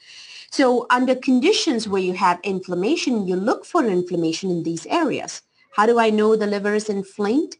So 0.51 0.87
under 0.91 1.15
conditions 1.17 1.89
where 1.89 2.03
you 2.03 2.13
have 2.13 2.39
inflammation, 2.45 3.27
you 3.27 3.35
look 3.35 3.65
for 3.65 3.85
inflammation 3.85 4.51
in 4.51 4.63
these 4.63 4.87
areas. 4.87 5.43
How 5.77 5.85
do 5.85 5.99
I 5.99 6.09
know 6.09 6.37
the 6.37 6.47
liver 6.47 6.75
is 6.75 6.89
inflamed? 6.89 7.59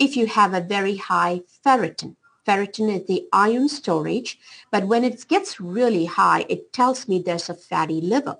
If 0.00 0.16
you 0.16 0.26
have 0.26 0.54
a 0.54 0.60
very 0.60 0.96
high 0.96 1.42
ferritin. 1.64 2.16
Ferritin 2.44 2.92
is 2.92 3.06
the 3.06 3.28
iron 3.32 3.68
storage, 3.68 4.40
but 4.72 4.88
when 4.88 5.04
it 5.04 5.28
gets 5.28 5.60
really 5.60 6.06
high, 6.06 6.46
it 6.48 6.72
tells 6.72 7.06
me 7.06 7.20
there's 7.20 7.48
a 7.48 7.54
fatty 7.54 8.00
liver. 8.00 8.38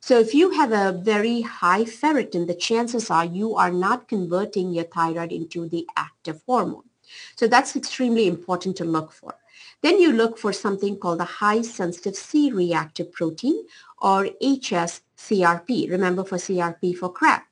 So 0.00 0.18
if 0.18 0.34
you 0.34 0.50
have 0.50 0.72
a 0.72 0.92
very 0.92 1.40
high 1.40 1.84
ferritin, 1.84 2.46
the 2.46 2.54
chances 2.54 3.10
are 3.10 3.24
you 3.24 3.56
are 3.56 3.72
not 3.72 4.08
converting 4.08 4.74
your 4.74 4.84
thyroid 4.84 5.32
into 5.32 5.66
the 5.66 5.86
active 5.96 6.42
hormone. 6.44 6.90
So 7.36 7.48
that's 7.48 7.76
extremely 7.76 8.28
important 8.28 8.76
to 8.76 8.84
look 8.84 9.10
for. 9.10 9.36
Then 9.80 9.98
you 9.98 10.12
look 10.12 10.36
for 10.36 10.52
something 10.52 10.98
called 10.98 11.20
the 11.20 11.24
high 11.40 11.62
sensitive 11.62 12.14
C-reactive 12.14 13.10
protein 13.10 13.64
or 14.02 14.28
HSCRP. 14.42 15.90
Remember 15.90 16.24
for 16.24 16.36
CRP 16.36 16.94
for 16.94 17.10
crap. 17.10 17.49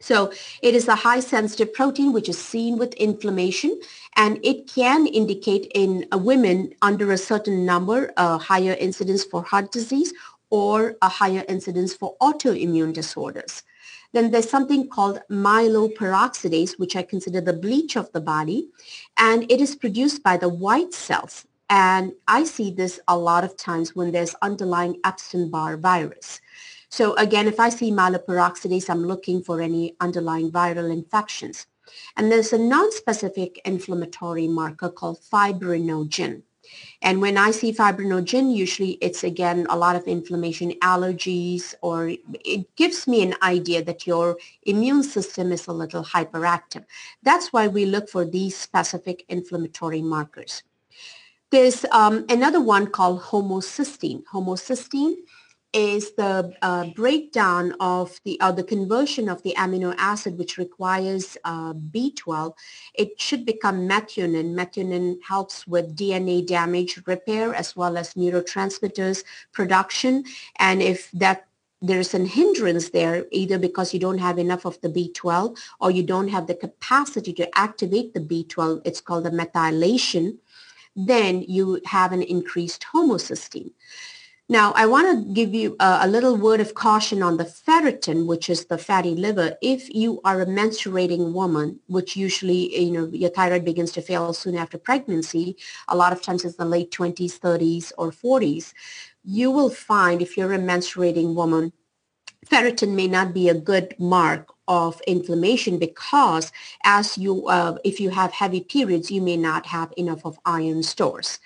So 0.00 0.30
it 0.62 0.74
is 0.74 0.88
a 0.88 0.94
high 0.94 1.20
sensitive 1.20 1.72
protein 1.72 2.12
which 2.12 2.28
is 2.28 2.38
seen 2.38 2.76
with 2.76 2.92
inflammation 2.94 3.80
and 4.14 4.38
it 4.42 4.70
can 4.72 5.06
indicate 5.06 5.70
in 5.74 6.06
uh, 6.12 6.18
women 6.18 6.74
under 6.82 7.12
a 7.12 7.18
certain 7.18 7.64
number 7.64 8.12
a 8.16 8.36
higher 8.36 8.76
incidence 8.78 9.24
for 9.24 9.42
heart 9.42 9.72
disease 9.72 10.12
or 10.50 10.96
a 11.00 11.08
higher 11.08 11.44
incidence 11.48 11.94
for 11.94 12.16
autoimmune 12.20 12.92
disorders. 12.92 13.62
Then 14.12 14.30
there's 14.30 14.48
something 14.48 14.88
called 14.88 15.20
myeloperoxidase, 15.30 16.78
which 16.78 16.94
I 16.94 17.02
consider 17.02 17.40
the 17.40 17.52
bleach 17.52 17.96
of 17.96 18.10
the 18.12 18.20
body, 18.20 18.68
and 19.18 19.50
it 19.50 19.60
is 19.60 19.74
produced 19.74 20.22
by 20.22 20.36
the 20.36 20.48
white 20.48 20.94
cells 20.94 21.46
And 21.68 22.12
I 22.28 22.44
see 22.44 22.70
this 22.70 23.00
a 23.08 23.18
lot 23.18 23.42
of 23.42 23.56
times 23.56 23.96
when 23.96 24.12
there's 24.12 24.36
underlying 24.40 25.00
Epstein-Barr 25.04 25.78
virus. 25.78 26.40
So 26.96 27.12
again, 27.16 27.46
if 27.46 27.60
I 27.60 27.68
see 27.68 27.92
myeloperoxidase, 27.92 28.88
I'm 28.88 29.04
looking 29.04 29.42
for 29.42 29.60
any 29.60 29.94
underlying 30.00 30.50
viral 30.50 30.90
infections. 30.90 31.66
And 32.16 32.32
there's 32.32 32.54
a 32.54 32.58
non-specific 32.58 33.60
inflammatory 33.66 34.48
marker 34.48 34.88
called 34.88 35.20
fibrinogen. 35.20 36.40
And 37.02 37.20
when 37.20 37.36
I 37.36 37.50
see 37.50 37.74
fibrinogen, 37.74 38.56
usually 38.56 38.92
it's 39.02 39.24
again 39.24 39.66
a 39.68 39.76
lot 39.76 39.94
of 39.94 40.04
inflammation, 40.04 40.70
allergies, 40.82 41.74
or 41.82 42.12
it 42.46 42.74
gives 42.76 43.06
me 43.06 43.22
an 43.22 43.34
idea 43.42 43.84
that 43.84 44.06
your 44.06 44.38
immune 44.62 45.02
system 45.02 45.52
is 45.52 45.66
a 45.66 45.74
little 45.74 46.02
hyperactive. 46.02 46.86
That's 47.22 47.52
why 47.52 47.68
we 47.68 47.84
look 47.84 48.08
for 48.08 48.24
these 48.24 48.56
specific 48.56 49.26
inflammatory 49.28 50.00
markers. 50.00 50.62
There's 51.50 51.84
um, 51.92 52.24
another 52.30 52.62
one 52.62 52.86
called 52.86 53.20
homocysteine. 53.20 54.22
Homocysteine 54.32 55.16
is 55.76 56.12
the 56.12 56.54
uh, 56.62 56.86
breakdown 56.96 57.74
of 57.80 58.18
the 58.24 58.38
or 58.42 58.50
the 58.50 58.64
conversion 58.64 59.28
of 59.28 59.42
the 59.42 59.54
amino 59.58 59.94
acid 59.98 60.38
which 60.38 60.56
requires 60.56 61.36
uh, 61.44 61.74
B12. 61.74 62.54
It 62.94 63.20
should 63.20 63.44
become 63.44 63.86
methionine. 63.86 64.54
Methionine 64.54 65.18
helps 65.22 65.66
with 65.66 65.94
DNA 65.94 66.46
damage 66.46 67.02
repair 67.06 67.54
as 67.54 67.76
well 67.76 67.98
as 67.98 68.14
neurotransmitters 68.14 69.22
production. 69.52 70.24
And 70.58 70.80
if 70.80 71.10
that 71.12 71.46
there's 71.82 72.14
an 72.14 72.24
hindrance 72.24 72.88
there 72.88 73.26
either 73.30 73.58
because 73.58 73.92
you 73.92 74.00
don't 74.00 74.16
have 74.16 74.38
enough 74.38 74.64
of 74.64 74.80
the 74.80 74.88
B12 74.88 75.58
or 75.78 75.90
you 75.90 76.02
don't 76.02 76.28
have 76.28 76.46
the 76.46 76.54
capacity 76.54 77.34
to 77.34 77.58
activate 77.58 78.14
the 78.14 78.20
B12, 78.20 78.80
it's 78.86 79.02
called 79.02 79.24
the 79.24 79.30
methylation, 79.30 80.38
then 80.96 81.42
you 81.42 81.82
have 81.84 82.12
an 82.12 82.22
increased 82.22 82.86
homocysteine. 82.94 83.72
Now, 84.48 84.72
I 84.76 84.86
want 84.86 85.08
to 85.26 85.34
give 85.34 85.54
you 85.54 85.74
a, 85.80 86.00
a, 86.02 86.08
little 86.08 86.36
word 86.36 86.60
of 86.60 86.74
caution 86.74 87.20
on 87.20 87.36
the 87.36 87.44
ferritin, 87.44 88.26
which 88.26 88.48
is 88.48 88.66
the 88.66 88.78
fatty 88.78 89.16
liver. 89.16 89.56
If 89.60 89.92
you 89.92 90.20
are 90.24 90.40
a 90.40 90.46
menstruating 90.46 91.32
woman, 91.32 91.80
which 91.88 92.14
usually, 92.14 92.80
you 92.80 92.92
know, 92.92 93.06
your 93.06 93.30
thyroid 93.30 93.64
begins 93.64 93.90
to 93.92 94.02
fail 94.02 94.32
soon 94.32 94.56
after 94.56 94.78
pregnancy, 94.78 95.56
a 95.88 95.96
lot 95.96 96.12
of 96.12 96.22
times 96.22 96.44
it's 96.44 96.54
the 96.54 96.64
late 96.64 96.92
20s, 96.92 97.40
30s, 97.40 97.90
or 97.98 98.12
40s, 98.12 98.72
you 99.24 99.50
will 99.50 99.70
find 99.70 100.22
if 100.22 100.36
you're 100.36 100.52
a 100.52 100.58
menstruating 100.58 101.34
woman, 101.34 101.72
ferritin 102.48 102.94
may 102.94 103.06
not 103.06 103.34
be 103.34 103.48
a 103.48 103.54
good 103.54 103.94
mark 103.98 104.52
of 104.68 105.00
inflammation 105.06 105.78
because 105.78 106.50
as 106.84 107.16
you 107.16 107.46
uh, 107.48 107.76
if 107.84 108.00
you 108.00 108.10
have 108.10 108.32
heavy 108.32 108.60
periods 108.60 109.10
you 109.10 109.22
may 109.22 109.36
not 109.36 109.66
have 109.66 109.92
enough 109.96 110.24
of 110.24 110.38
iron 110.44 110.82
stores. 110.82 111.38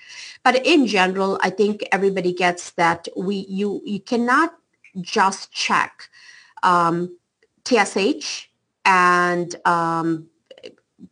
But 0.44 0.66
in 0.66 0.86
general 0.86 1.38
i 1.42 1.50
think 1.50 1.84
everybody 1.92 2.32
gets 2.32 2.70
that 2.72 3.08
we 3.16 3.46
you 3.48 3.82
you 3.84 4.00
cannot 4.00 4.54
just 5.00 5.52
check 5.52 6.08
um, 6.62 7.16
tsh 7.64 8.46
and 8.84 9.56
um, 9.64 10.28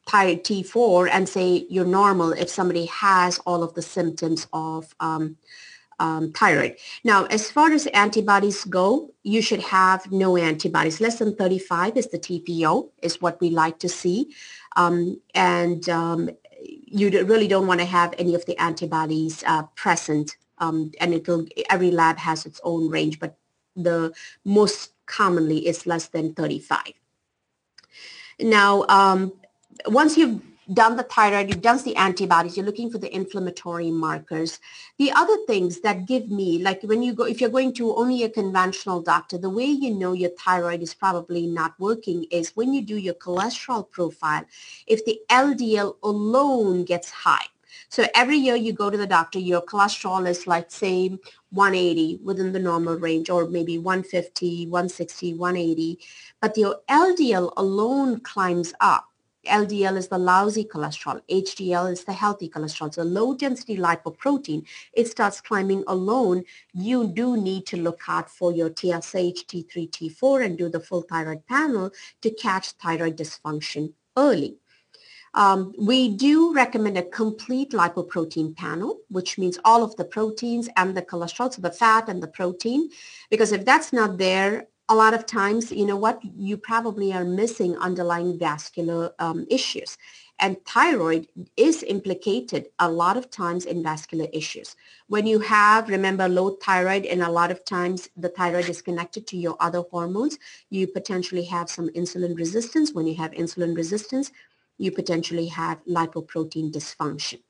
T4 0.06 1.08
and 1.12 1.28
say 1.28 1.66
you're 1.68 1.84
normal 1.84 2.32
if 2.32 2.48
somebody 2.48 2.86
has 2.86 3.38
all 3.40 3.62
of 3.62 3.74
the 3.74 3.82
symptoms 3.82 4.46
of 4.52 4.94
um, 5.00 5.36
um, 5.98 6.32
thyroid. 6.32 6.76
Now, 7.04 7.24
as 7.26 7.50
far 7.50 7.72
as 7.72 7.86
antibodies 7.88 8.64
go, 8.64 9.12
you 9.22 9.42
should 9.42 9.60
have 9.60 10.10
no 10.12 10.36
antibodies. 10.36 11.00
Less 11.00 11.18
than 11.18 11.34
35 11.34 11.96
is 11.96 12.08
the 12.08 12.18
TPO, 12.18 12.90
is 13.02 13.20
what 13.20 13.40
we 13.40 13.50
like 13.50 13.78
to 13.80 13.88
see. 13.88 14.34
Um, 14.76 15.20
and 15.34 15.88
um, 15.88 16.30
you 16.60 17.10
really 17.24 17.48
don't 17.48 17.66
want 17.66 17.80
to 17.80 17.86
have 17.86 18.14
any 18.18 18.34
of 18.34 18.44
the 18.46 18.56
antibodies 18.58 19.42
uh, 19.46 19.64
present. 19.74 20.36
Um, 20.58 20.92
and 21.00 21.14
it'll, 21.14 21.46
every 21.70 21.90
lab 21.90 22.18
has 22.18 22.46
its 22.46 22.60
own 22.64 22.88
range, 22.88 23.18
but 23.18 23.36
the 23.76 24.12
most 24.44 24.92
commonly 25.06 25.66
is 25.66 25.86
less 25.86 26.08
than 26.08 26.34
35. 26.34 26.92
Now, 28.40 28.84
um, 28.88 29.32
once 29.86 30.16
you've 30.16 30.40
done 30.72 30.96
the 30.96 31.02
thyroid, 31.02 31.48
you've 31.48 31.62
done 31.62 31.82
the 31.82 31.96
antibodies, 31.96 32.56
you're 32.56 32.66
looking 32.66 32.90
for 32.90 32.98
the 32.98 33.14
inflammatory 33.14 33.90
markers. 33.90 34.60
The 34.98 35.12
other 35.12 35.36
things 35.46 35.80
that 35.80 36.06
give 36.06 36.30
me, 36.30 36.58
like 36.58 36.82
when 36.82 37.02
you 37.02 37.14
go, 37.14 37.24
if 37.24 37.40
you're 37.40 37.50
going 37.50 37.72
to 37.74 37.94
only 37.94 38.22
a 38.22 38.28
conventional 38.28 39.00
doctor, 39.00 39.38
the 39.38 39.50
way 39.50 39.64
you 39.64 39.94
know 39.94 40.12
your 40.12 40.30
thyroid 40.30 40.82
is 40.82 40.94
probably 40.94 41.46
not 41.46 41.74
working 41.78 42.24
is 42.30 42.56
when 42.56 42.74
you 42.74 42.82
do 42.82 42.96
your 42.96 43.14
cholesterol 43.14 43.90
profile, 43.90 44.44
if 44.86 45.04
the 45.04 45.20
LDL 45.30 45.96
alone 46.02 46.84
gets 46.84 47.10
high. 47.10 47.46
So 47.90 48.06
every 48.14 48.36
year 48.36 48.56
you 48.56 48.72
go 48.72 48.90
to 48.90 48.96
the 48.96 49.06
doctor, 49.06 49.38
your 49.38 49.62
cholesterol 49.62 50.28
is 50.28 50.46
like 50.46 50.70
say 50.70 51.08
180 51.50 52.20
within 52.22 52.52
the 52.52 52.58
normal 52.58 52.96
range 52.96 53.30
or 53.30 53.48
maybe 53.48 53.78
150, 53.78 54.66
160, 54.66 55.34
180, 55.34 55.98
but 56.40 56.56
your 56.58 56.80
LDL 56.88 57.52
alone 57.56 58.20
climbs 58.20 58.74
up 58.80 59.07
LDL 59.48 59.96
is 59.96 60.08
the 60.08 60.18
lousy 60.18 60.64
cholesterol. 60.64 61.20
HDL 61.28 61.92
is 61.92 62.04
the 62.04 62.12
healthy 62.12 62.48
cholesterol. 62.48 62.92
So 62.94 63.02
low 63.02 63.34
density 63.34 63.76
lipoprotein, 63.76 64.64
it 64.92 65.08
starts 65.08 65.40
climbing 65.40 65.84
alone. 65.86 66.44
You 66.72 67.08
do 67.08 67.36
need 67.36 67.66
to 67.66 67.76
look 67.76 68.02
out 68.08 68.30
for 68.30 68.52
your 68.52 68.68
TSH, 68.70 69.46
T3, 69.48 69.90
T4 69.90 70.44
and 70.44 70.58
do 70.58 70.68
the 70.68 70.80
full 70.80 71.02
thyroid 71.02 71.46
panel 71.46 71.90
to 72.22 72.30
catch 72.30 72.72
thyroid 72.72 73.16
dysfunction 73.16 73.92
early. 74.16 74.58
Um, 75.34 75.74
we 75.78 76.08
do 76.08 76.54
recommend 76.54 76.96
a 76.96 77.02
complete 77.02 77.72
lipoprotein 77.72 78.56
panel, 78.56 79.00
which 79.08 79.38
means 79.38 79.58
all 79.64 79.84
of 79.84 79.94
the 79.96 80.04
proteins 80.04 80.68
and 80.76 80.96
the 80.96 81.02
cholesterol, 81.02 81.52
so 81.52 81.60
the 81.60 81.70
fat 81.70 82.08
and 82.08 82.22
the 82.22 82.28
protein, 82.28 82.88
because 83.30 83.52
if 83.52 83.64
that's 83.64 83.92
not 83.92 84.18
there, 84.18 84.68
a 84.88 84.94
lot 84.94 85.14
of 85.14 85.26
times, 85.26 85.70
you 85.70 85.84
know 85.84 85.96
what, 85.96 86.20
you 86.36 86.56
probably 86.56 87.12
are 87.12 87.24
missing 87.24 87.76
underlying 87.76 88.38
vascular 88.38 89.12
um, 89.18 89.46
issues. 89.50 89.98
And 90.40 90.56
thyroid 90.64 91.26
is 91.56 91.82
implicated 91.82 92.68
a 92.78 92.88
lot 92.88 93.16
of 93.16 93.28
times 93.28 93.66
in 93.66 93.82
vascular 93.82 94.28
issues. 94.32 94.76
When 95.08 95.26
you 95.26 95.40
have, 95.40 95.88
remember, 95.88 96.28
low 96.28 96.50
thyroid, 96.50 97.06
and 97.06 97.22
a 97.22 97.30
lot 97.30 97.50
of 97.50 97.64
times 97.64 98.08
the 98.16 98.28
thyroid 98.28 98.68
is 98.68 98.80
connected 98.80 99.26
to 99.26 99.36
your 99.36 99.56
other 99.58 99.82
hormones, 99.90 100.38
you 100.70 100.86
potentially 100.86 101.44
have 101.44 101.68
some 101.68 101.88
insulin 101.90 102.36
resistance. 102.36 102.92
When 102.92 103.06
you 103.06 103.16
have 103.16 103.32
insulin 103.32 103.76
resistance, 103.76 104.30
you 104.78 104.92
potentially 104.92 105.46
have 105.48 105.84
lipoprotein 105.86 106.72
dysfunction. 106.72 107.40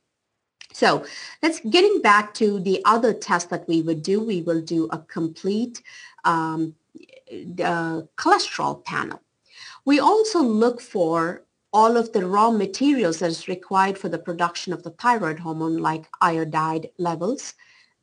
So 0.73 1.05
let's 1.43 1.61
getting 1.61 2.01
back 2.01 2.35
to 2.35 2.59
the 2.61 2.81
other 2.85 3.13
test 3.13 3.51
that 3.51 3.69
we 3.69 3.83
would 3.83 4.03
do. 4.03 4.21
We 4.21 4.43
will 4.43 4.61
do 4.61 4.89
a 4.91 4.99
complete 4.99 5.83
um, 6.25 6.75
uh, 7.63 8.03
cholesterol 8.17 8.85
panel. 8.85 9.21
We 9.85 10.01
also 10.01 10.41
look 10.41 10.81
for 10.81 11.45
all 11.73 11.97
of 11.97 12.13
the 12.13 12.27
raw 12.27 12.51
materials 12.51 13.19
that 13.19 13.31
is 13.31 13.49
required 13.49 13.99
for 13.99 14.09
the 14.09 14.19
production 14.19 14.73
of 14.73 14.83
the 14.83 14.91
thyroid 14.91 15.39
hormone 15.39 15.79
like 15.79 16.07
iodide 16.21 16.89
levels, 16.99 17.55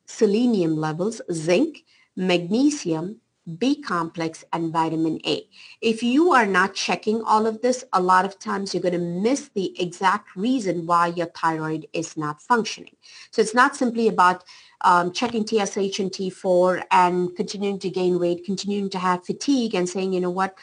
selenium 0.06 0.76
levels, 0.76 1.20
zinc, 1.32 1.84
magnesium, 2.16 3.20
B 3.58 3.80
complex, 3.80 4.44
and 4.52 4.72
vitamin 4.72 5.20
A. 5.24 5.46
If 5.80 6.02
you 6.02 6.32
are 6.32 6.46
not 6.46 6.74
checking 6.74 7.22
all 7.22 7.46
of 7.46 7.62
this, 7.62 7.84
a 7.92 8.00
lot 8.00 8.24
of 8.24 8.38
times 8.38 8.74
you're 8.74 8.82
going 8.82 8.92
to 8.92 8.98
miss 8.98 9.50
the 9.54 9.80
exact 9.80 10.34
reason 10.34 10.86
why 10.86 11.08
your 11.08 11.26
thyroid 11.26 11.86
is 11.92 12.16
not 12.16 12.42
functioning. 12.42 12.96
So 13.30 13.40
it's 13.40 13.54
not 13.54 13.76
simply 13.76 14.08
about 14.08 14.44
um, 14.80 15.12
checking 15.12 15.46
TSH 15.46 16.00
and 16.00 16.10
T4 16.10 16.82
and 16.90 17.34
continuing 17.36 17.78
to 17.78 17.90
gain 17.90 18.18
weight, 18.18 18.44
continuing 18.44 18.90
to 18.90 18.98
have 18.98 19.24
fatigue 19.24 19.74
and 19.74 19.88
saying, 19.88 20.12
you 20.12 20.20
know 20.20 20.30
what, 20.30 20.56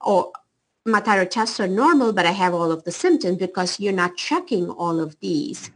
or 0.00 0.32
my 0.84 1.00
thyroid 1.00 1.30
tests 1.30 1.60
are 1.60 1.68
normal, 1.68 2.12
but 2.12 2.26
I 2.26 2.32
have 2.32 2.54
all 2.54 2.72
of 2.72 2.84
the 2.84 2.92
symptoms 2.92 3.38
because 3.38 3.78
you're 3.78 3.92
not 3.92 4.16
checking 4.16 4.70
all 4.70 4.98
of 4.98 5.18
these. 5.20 5.70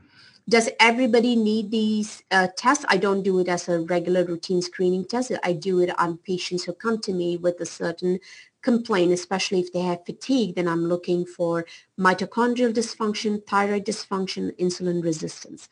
Does 0.47 0.69
everybody 0.79 1.37
need 1.37 1.71
these 1.71 2.23
uh, 2.31 2.49
tests? 2.57 2.85
I 2.89 2.99
don't 2.99 3.23
do 3.23 3.39
it 3.39 3.49
as 3.49 3.67
a 3.69 3.81
regular 3.81 4.25
routine 4.25 4.61
screening 4.61 5.07
test. 5.07 5.33
I 5.43 5.55
do 5.55 5.81
it 5.81 5.99
on 5.99 6.19
patients 6.19 6.65
who 6.65 6.75
come 6.75 7.01
to 7.01 7.15
me 7.15 7.39
with 7.39 7.61
a 7.61 7.67
certain 7.67 8.21
complaint, 8.61 9.13
especially 9.13 9.61
if 9.61 9.73
they 9.73 9.81
have 9.81 10.05
fatigue, 10.05 10.57
then 10.57 10.69
I'm 10.69 10.85
looking 10.85 11.25
for 11.25 11.67
mitochondrial 11.99 12.73
dysfunction, 12.75 13.47
thyroid 13.47 13.87
dysfunction, 13.87 14.57
insulin 14.59 15.03
resistance. 15.03 15.69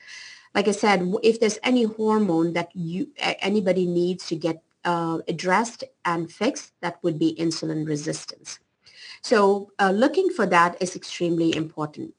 Like 0.54 0.68
I 0.68 0.72
said, 0.72 1.12
if 1.22 1.40
there's 1.40 1.58
any 1.62 1.84
hormone 1.84 2.52
that 2.52 2.70
you 2.74 3.08
anybody 3.18 3.86
needs 3.86 4.26
to 4.28 4.36
get 4.36 4.62
uh, 4.84 5.18
addressed 5.28 5.84
and 6.04 6.30
fixed, 6.30 6.72
that 6.80 6.98
would 7.02 7.18
be 7.18 7.34
insulin 7.38 7.86
resistance. 7.86 8.58
So 9.22 9.70
uh, 9.78 9.90
looking 9.90 10.30
for 10.30 10.46
that 10.46 10.80
is 10.82 10.96
extremely 10.96 11.54
important. 11.56 12.14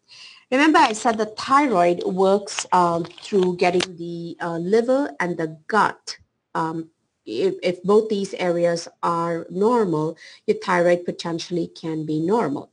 Remember 0.53 0.77
I 0.77 0.93
said 0.93 1.17
the 1.17 1.25
thyroid 1.25 2.03
works 2.03 2.67
um, 2.71 3.05
through 3.05 3.57
getting 3.57 3.97
the 3.97 4.37
uh, 4.39 4.59
liver 4.59 5.09
and 5.19 5.35
the 5.35 5.57
gut. 5.67 6.19
Um, 6.53 6.91
if, 7.25 7.55
if 7.63 7.81
both 7.81 8.07
these 8.07 8.35
areas 8.35 8.87
are 9.01 9.47
normal, 9.49 10.15
your 10.45 10.57
thyroid 10.63 11.05
potentially 11.05 11.71
can 11.73 12.05
be 12.05 12.19
normal. 12.19 12.71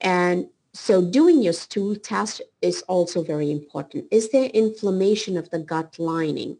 And 0.00 0.46
so 0.72 1.04
doing 1.04 1.42
your 1.42 1.52
stool 1.52 1.96
test 1.96 2.40
is 2.62 2.80
also 2.88 3.22
very 3.22 3.50
important. 3.50 4.06
Is 4.10 4.30
there 4.30 4.46
inflammation 4.46 5.36
of 5.36 5.50
the 5.50 5.58
gut 5.58 5.98
lining? 5.98 6.56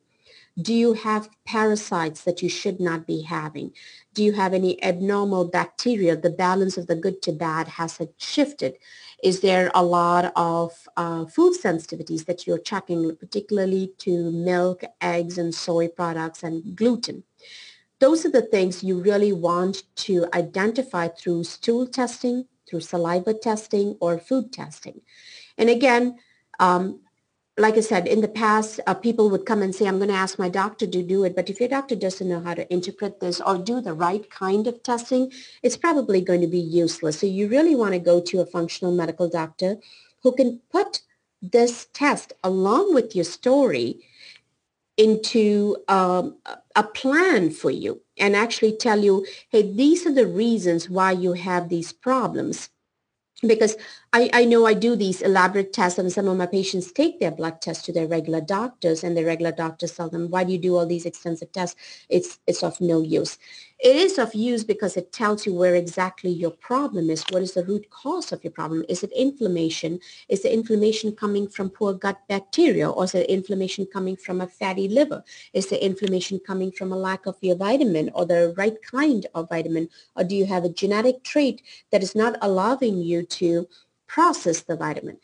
Do 0.60 0.74
you 0.74 0.94
have 0.94 1.30
parasites 1.46 2.24
that 2.24 2.42
you 2.42 2.48
should 2.48 2.80
not 2.80 3.06
be 3.06 3.22
having? 3.22 3.72
Do 4.14 4.24
you 4.24 4.32
have 4.32 4.52
any 4.52 4.82
abnormal 4.82 5.48
bacteria? 5.48 6.16
The 6.16 6.30
balance 6.30 6.76
of 6.76 6.88
the 6.88 6.96
good 6.96 7.22
to 7.22 7.32
bad 7.32 7.68
has 7.68 8.00
shifted? 8.16 8.76
Is 9.22 9.40
there 9.40 9.70
a 9.74 9.84
lot 9.84 10.32
of 10.34 10.72
uh, 10.96 11.26
food 11.26 11.54
sensitivities 11.54 12.24
that 12.26 12.46
you're 12.46 12.58
checking, 12.58 13.14
particularly 13.16 13.92
to 13.98 14.32
milk, 14.32 14.82
eggs, 15.00 15.38
and 15.38 15.54
soy 15.54 15.86
products 15.88 16.42
and 16.42 16.76
gluten? 16.76 17.22
Those 18.00 18.24
are 18.24 18.30
the 18.30 18.42
things 18.42 18.82
you 18.82 19.00
really 19.00 19.32
want 19.32 19.84
to 19.96 20.26
identify 20.34 21.08
through 21.08 21.44
stool 21.44 21.86
testing, 21.86 22.46
through 22.68 22.80
saliva 22.80 23.34
testing, 23.34 23.96
or 24.00 24.18
food 24.18 24.52
testing. 24.52 25.00
And 25.56 25.68
again, 25.68 26.18
um, 26.60 27.00
like 27.58 27.76
I 27.76 27.80
said, 27.80 28.06
in 28.06 28.20
the 28.20 28.28
past, 28.28 28.78
uh, 28.86 28.94
people 28.94 29.28
would 29.30 29.44
come 29.44 29.62
and 29.62 29.74
say, 29.74 29.86
I'm 29.86 29.98
going 29.98 30.10
to 30.10 30.14
ask 30.14 30.38
my 30.38 30.48
doctor 30.48 30.86
to 30.86 31.02
do 31.02 31.24
it. 31.24 31.34
But 31.34 31.50
if 31.50 31.58
your 31.58 31.68
doctor 31.68 31.96
doesn't 31.96 32.28
know 32.28 32.40
how 32.40 32.54
to 32.54 32.72
interpret 32.72 33.18
this 33.18 33.40
or 33.40 33.58
do 33.58 33.80
the 33.80 33.94
right 33.94 34.30
kind 34.30 34.68
of 34.68 34.82
testing, 34.84 35.32
it's 35.62 35.76
probably 35.76 36.20
going 36.20 36.40
to 36.40 36.46
be 36.46 36.60
useless. 36.60 37.18
So 37.18 37.26
you 37.26 37.48
really 37.48 37.74
want 37.74 37.94
to 37.94 37.98
go 37.98 38.20
to 38.20 38.40
a 38.40 38.46
functional 38.46 38.94
medical 38.94 39.28
doctor 39.28 39.78
who 40.22 40.32
can 40.32 40.60
put 40.70 41.02
this 41.42 41.88
test 41.92 42.32
along 42.44 42.94
with 42.94 43.16
your 43.16 43.24
story 43.24 43.98
into 44.96 45.76
um, 45.88 46.36
a 46.76 46.82
plan 46.82 47.50
for 47.50 47.70
you 47.70 48.00
and 48.18 48.36
actually 48.36 48.76
tell 48.76 49.00
you, 49.00 49.26
hey, 49.50 49.62
these 49.62 50.06
are 50.06 50.14
the 50.14 50.26
reasons 50.26 50.88
why 50.88 51.12
you 51.12 51.32
have 51.32 51.68
these 51.68 51.92
problems 51.92 52.70
because 53.46 53.76
I, 54.10 54.30
I 54.32 54.44
know 54.46 54.64
I 54.64 54.72
do 54.72 54.96
these 54.96 55.20
elaborate 55.20 55.74
tests 55.74 55.98
and 55.98 56.10
some 56.10 56.28
of 56.28 56.36
my 56.38 56.46
patients 56.46 56.90
take 56.92 57.20
their 57.20 57.30
blood 57.30 57.60
tests 57.60 57.84
to 57.84 57.92
their 57.92 58.08
regular 58.08 58.40
doctors 58.40 59.04
and 59.04 59.14
the 59.14 59.22
regular 59.22 59.52
doctors 59.52 59.94
tell 59.94 60.08
them, 60.08 60.30
why 60.30 60.44
do 60.44 60.52
you 60.52 60.58
do 60.58 60.76
all 60.76 60.86
these 60.86 61.04
extensive 61.04 61.52
tests? 61.52 61.76
It's, 62.08 62.38
it's 62.46 62.62
of 62.62 62.80
no 62.80 63.02
use. 63.02 63.36
It 63.78 63.96
is 63.96 64.18
of 64.18 64.34
use 64.34 64.64
because 64.64 64.96
it 64.96 65.12
tells 65.12 65.44
you 65.44 65.52
where 65.52 65.74
exactly 65.74 66.30
your 66.30 66.52
problem 66.52 67.10
is. 67.10 67.22
What 67.28 67.42
is 67.42 67.52
the 67.52 67.66
root 67.66 67.90
cause 67.90 68.32
of 68.32 68.42
your 68.42 68.50
problem? 68.50 68.82
Is 68.88 69.02
it 69.02 69.12
inflammation? 69.12 70.00
Is 70.30 70.42
the 70.42 70.54
inflammation 70.54 71.12
coming 71.14 71.46
from 71.46 71.68
poor 71.68 71.92
gut 71.92 72.18
bacteria 72.30 72.88
or 72.88 73.04
is 73.04 73.12
the 73.12 73.30
inflammation 73.30 73.86
coming 73.92 74.16
from 74.16 74.40
a 74.40 74.46
fatty 74.46 74.88
liver? 74.88 75.22
Is 75.52 75.66
the 75.66 75.84
inflammation 75.84 76.40
coming 76.40 76.72
from 76.72 76.92
a 76.92 76.96
lack 76.96 77.26
of 77.26 77.36
your 77.42 77.56
vitamin 77.56 78.10
or 78.14 78.24
the 78.24 78.54
right 78.56 78.82
kind 78.82 79.26
of 79.34 79.50
vitamin? 79.50 79.90
Or 80.16 80.24
do 80.24 80.34
you 80.34 80.46
have 80.46 80.64
a 80.64 80.70
genetic 80.70 81.24
trait 81.24 81.60
that 81.92 82.02
is 82.02 82.14
not 82.14 82.38
allowing 82.40 83.02
you 83.02 83.22
to 83.24 83.68
process 84.08 84.62
the 84.62 84.76
vitamin? 84.76 85.18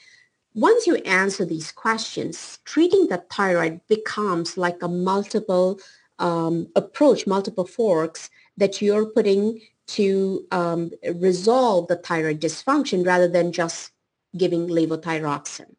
Once 0.54 0.86
you 0.86 0.96
answer 0.96 1.44
these 1.44 1.72
questions, 1.72 2.60
treating 2.64 3.08
the 3.08 3.24
thyroid 3.30 3.80
becomes 3.88 4.56
like 4.56 4.80
a 4.82 4.88
multiple 4.88 5.80
um, 6.20 6.68
approach, 6.76 7.26
multiple 7.26 7.66
forks 7.66 8.30
that 8.56 8.80
you're 8.80 9.06
putting 9.06 9.60
to 9.86 10.46
um, 10.52 10.90
resolve 11.16 11.88
the 11.88 11.96
thyroid 11.96 12.40
dysfunction 12.40 13.04
rather 13.04 13.28
than 13.28 13.52
just 13.52 13.90
giving 14.36 14.68
levothyroxine. 14.68 15.74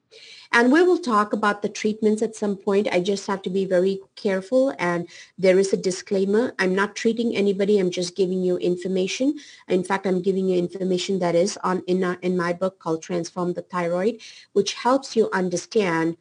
And 0.56 0.72
we 0.72 0.82
will 0.84 0.98
talk 0.98 1.34
about 1.34 1.62
the 1.62 1.68
treatments 1.68 2.22
at 2.22 2.34
some 2.34 2.56
point. 2.56 2.88
I 2.90 3.02
just 3.02 3.28
have 3.28 3.42
to 3.42 3.50
be 3.50 3.66
very 3.66 4.00
careful. 4.16 4.74
And 4.80 5.06
there 5.38 5.60
is 5.60 5.74
a 5.74 5.78
disclaimer. 5.78 6.54
I'm 6.60 6.74
not 6.74 6.96
treating 6.96 7.36
anybody. 7.36 7.78
I'm 7.78 7.92
just 7.92 8.16
giving 8.16 8.42
you 8.42 8.56
information. 8.56 9.38
In 9.68 9.84
fact, 9.84 10.08
I'm 10.08 10.22
giving 10.22 10.48
you 10.48 10.58
information 10.58 11.20
that 11.20 11.36
is 11.36 11.58
on 11.66 11.84
in, 11.88 12.06
uh, 12.06 12.16
in 12.22 12.38
my 12.38 12.54
book 12.54 12.80
called 12.80 13.04
Transform 13.04 13.52
the 13.52 13.64
Thyroid, 13.64 14.22
which 14.54 14.76
helps 14.76 15.14
you 15.14 15.30
understand 15.34 16.16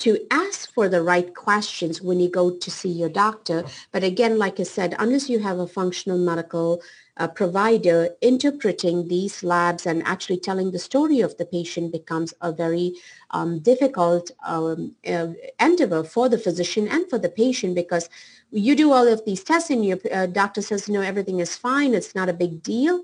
to 0.00 0.18
ask 0.30 0.70
for 0.74 0.90
the 0.90 1.00
right 1.00 1.34
questions 1.34 2.02
when 2.02 2.20
you 2.20 2.28
go 2.28 2.50
to 2.58 2.70
see 2.70 2.90
your 2.90 3.08
doctor. 3.08 3.64
But 3.92 4.04
again, 4.04 4.36
like 4.36 4.60
I 4.60 4.64
said, 4.64 4.94
unless 4.98 5.30
you 5.30 5.38
have 5.38 5.58
a 5.58 5.66
functional 5.66 6.18
medical 6.18 6.82
uh, 7.16 7.28
provider 7.28 8.08
interpreting 8.20 9.08
these 9.08 9.42
labs 9.42 9.86
and 9.86 10.02
actually 10.04 10.38
telling 10.38 10.70
the 10.70 10.78
story 10.78 11.20
of 11.20 11.36
the 11.36 11.44
patient 11.44 11.92
becomes 11.92 12.32
a 12.40 12.52
very 12.52 12.94
um, 13.32 13.58
difficult 13.60 14.30
um, 14.44 14.94
uh, 15.06 15.28
endeavor 15.60 16.02
for 16.04 16.28
the 16.28 16.38
physician 16.38 16.88
and 16.88 17.08
for 17.10 17.18
the 17.18 17.28
patient 17.28 17.74
because 17.74 18.08
you 18.50 18.74
do 18.74 18.92
all 18.92 19.06
of 19.06 19.24
these 19.24 19.44
tests 19.44 19.70
and 19.70 19.84
your 19.84 19.98
uh, 20.12 20.26
doctor 20.26 20.62
says, 20.62 20.88
no, 20.88 21.00
everything 21.00 21.40
is 21.40 21.56
fine. 21.56 21.94
It's 21.94 22.14
not 22.14 22.28
a 22.28 22.34
big 22.34 22.62
deal 22.62 23.02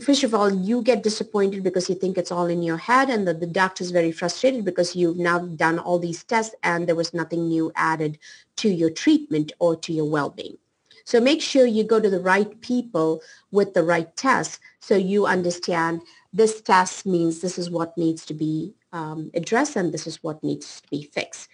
first 0.00 0.24
of 0.24 0.34
all, 0.34 0.50
you 0.50 0.82
get 0.82 1.02
disappointed 1.02 1.62
because 1.62 1.88
you 1.88 1.94
think 1.94 2.16
it's 2.16 2.32
all 2.32 2.46
in 2.46 2.62
your 2.62 2.78
head 2.78 3.10
and 3.10 3.26
the, 3.26 3.34
the 3.34 3.46
doctor 3.46 3.84
is 3.84 3.90
very 3.90 4.12
frustrated 4.12 4.64
because 4.64 4.96
you've 4.96 5.18
now 5.18 5.38
done 5.38 5.78
all 5.78 5.98
these 5.98 6.24
tests 6.24 6.54
and 6.62 6.86
there 6.86 6.94
was 6.94 7.14
nothing 7.14 7.48
new 7.48 7.70
added 7.76 8.18
to 8.56 8.68
your 8.68 8.90
treatment 8.90 9.52
or 9.58 9.76
to 9.76 9.92
your 9.92 10.08
well-being. 10.08 10.56
So 11.04 11.20
make 11.20 11.42
sure 11.42 11.66
you 11.66 11.84
go 11.84 12.00
to 12.00 12.10
the 12.10 12.20
right 12.20 12.60
people 12.60 13.22
with 13.50 13.74
the 13.74 13.82
right 13.82 14.14
tests 14.16 14.60
so 14.80 14.96
you 14.96 15.26
understand 15.26 16.02
this 16.32 16.60
test 16.60 17.06
means 17.06 17.40
this 17.40 17.58
is 17.58 17.70
what 17.70 17.96
needs 17.96 18.24
to 18.26 18.34
be 18.34 18.74
um, 18.92 19.30
addressed 19.34 19.76
and 19.76 19.92
this 19.92 20.06
is 20.06 20.22
what 20.22 20.42
needs 20.42 20.80
to 20.80 20.88
be 20.88 21.04
fixed. 21.04 21.48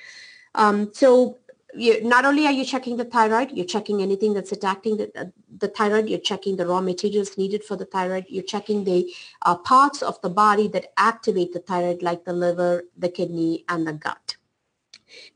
Um, 0.55 0.91
so 0.93 1.39
you, 1.75 2.03
not 2.03 2.25
only 2.25 2.47
are 2.47 2.53
you 2.53 2.65
checking 2.65 2.97
the 2.97 3.05
thyroid, 3.05 3.53
you're 3.53 3.67
checking 3.67 4.01
anything 4.01 4.35
that's 4.35 4.53
attacking 4.53 4.97
the, 4.97 5.13
uh, 5.17 5.27
the 5.59 5.69
thyroid, 5.69 6.09
you're 6.09 6.19
checking 6.19 6.57
the 6.57 6.67
raw 6.67 6.81
materials 6.81 7.37
needed 7.37 7.63
for 7.63 7.77
the 7.77 7.85
thyroid, 7.85 8.25
you're 8.29 8.43
checking 8.43 8.85
the 8.85 9.13
uh, 9.43 9.55
parts 9.55 10.03
of 10.03 10.21
the 10.23 10.31
body 10.31 10.69
that 10.69 10.93
activate 10.97 11.53
the 11.53 11.61
thyroid 11.61 12.03
like 12.03 12.25
the 12.25 12.33
liver, 12.33 12.85
the 12.97 13.09
kidney, 13.09 13.65
and 13.69 13.87
the 13.87 13.93
gut. 13.93 14.38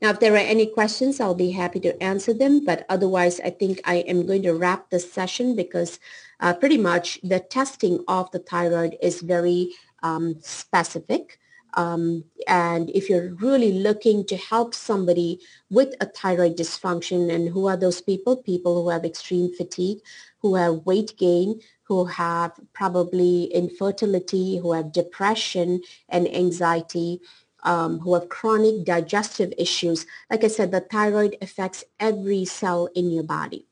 Now, 0.01 0.09
if 0.11 0.19
there 0.19 0.33
are 0.33 0.37
any 0.37 0.65
questions, 0.65 1.19
I'll 1.19 1.35
be 1.35 1.51
happy 1.51 1.79
to 1.81 2.01
answer 2.01 2.33
them, 2.33 2.65
but 2.65 2.85
otherwise, 2.89 3.39
I 3.39 3.49
think 3.49 3.81
I 3.85 3.95
am 4.07 4.25
going 4.25 4.43
to 4.43 4.53
wrap 4.53 4.89
this 4.89 5.11
session 5.11 5.55
because 5.55 5.99
uh, 6.39 6.53
pretty 6.53 6.77
much 6.77 7.19
the 7.23 7.39
testing 7.39 8.03
of 8.07 8.29
the 8.31 8.39
thyroid 8.39 8.97
is 9.01 9.21
very 9.21 9.71
um, 10.03 10.35
specific. 10.41 11.39
Um, 11.75 12.25
and 12.47 12.89
if 12.91 13.09
you're 13.09 13.33
really 13.35 13.71
looking 13.71 14.25
to 14.27 14.37
help 14.37 14.75
somebody 14.75 15.39
with 15.69 15.95
a 16.01 16.05
thyroid 16.05 16.55
dysfunction, 16.55 17.33
and 17.33 17.49
who 17.49 17.67
are 17.67 17.77
those 17.77 18.01
people? 18.01 18.37
People 18.37 18.83
who 18.83 18.89
have 18.89 19.05
extreme 19.05 19.53
fatigue, 19.55 19.99
who 20.39 20.55
have 20.55 20.85
weight 20.85 21.17
gain, 21.17 21.61
who 21.83 22.05
have 22.05 22.51
probably 22.73 23.45
infertility, 23.45 24.57
who 24.57 24.73
have 24.73 24.91
depression 24.91 25.81
and 26.09 26.27
anxiety, 26.33 27.19
um, 27.63 27.99
who 27.99 28.13
have 28.13 28.29
chronic 28.29 28.85
digestive 28.85 29.53
issues. 29.57 30.05
Like 30.29 30.43
I 30.43 30.47
said, 30.47 30.71
the 30.71 30.81
thyroid 30.81 31.37
affects 31.41 31.83
every 31.99 32.45
cell 32.45 32.89
in 32.95 33.11
your 33.11 33.23
body. 33.23 33.65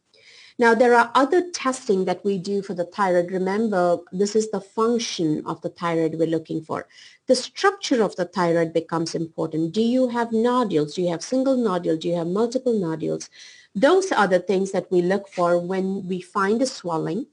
Now, 0.60 0.76
there 0.76 0.94
are 0.94 1.12
other 1.16 1.50
testing 1.50 2.06
that 2.06 2.24
we 2.24 2.38
do 2.38 2.62
for 2.62 2.76
the 2.76 2.86
thyroid. 2.86 3.32
Remember, 3.32 3.98
this 4.12 4.36
is 4.36 4.52
the 4.52 4.62
function 4.62 5.42
of 5.46 5.60
the 5.62 5.70
thyroid 5.70 6.16
we're 6.16 6.28
looking 6.28 6.62
for. 6.62 6.88
The 7.26 7.36
structure 7.36 8.04
of 8.04 8.16
the 8.16 8.26
thyroid 8.26 8.72
becomes 8.72 9.16
important. 9.16 9.74
Do 9.74 9.82
you 9.82 10.10
have 10.10 10.32
nodules? 10.32 10.94
Do 10.94 11.02
you 11.02 11.10
have 11.10 11.24
single 11.24 11.58
nodule? 11.58 11.98
Do 11.98 12.10
you 12.10 12.16
have 12.16 12.28
multiple 12.28 12.80
nodules? 12.80 13.28
Those 13.74 14.12
are 14.12 14.28
the 14.28 14.40
things 14.40 14.72
that 14.72 14.92
we 14.92 15.02
look 15.02 15.30
for 15.30 15.58
when 15.58 16.08
we 16.08 16.22
find 16.22 16.62
a 16.62 16.68
swelling. 16.68 17.26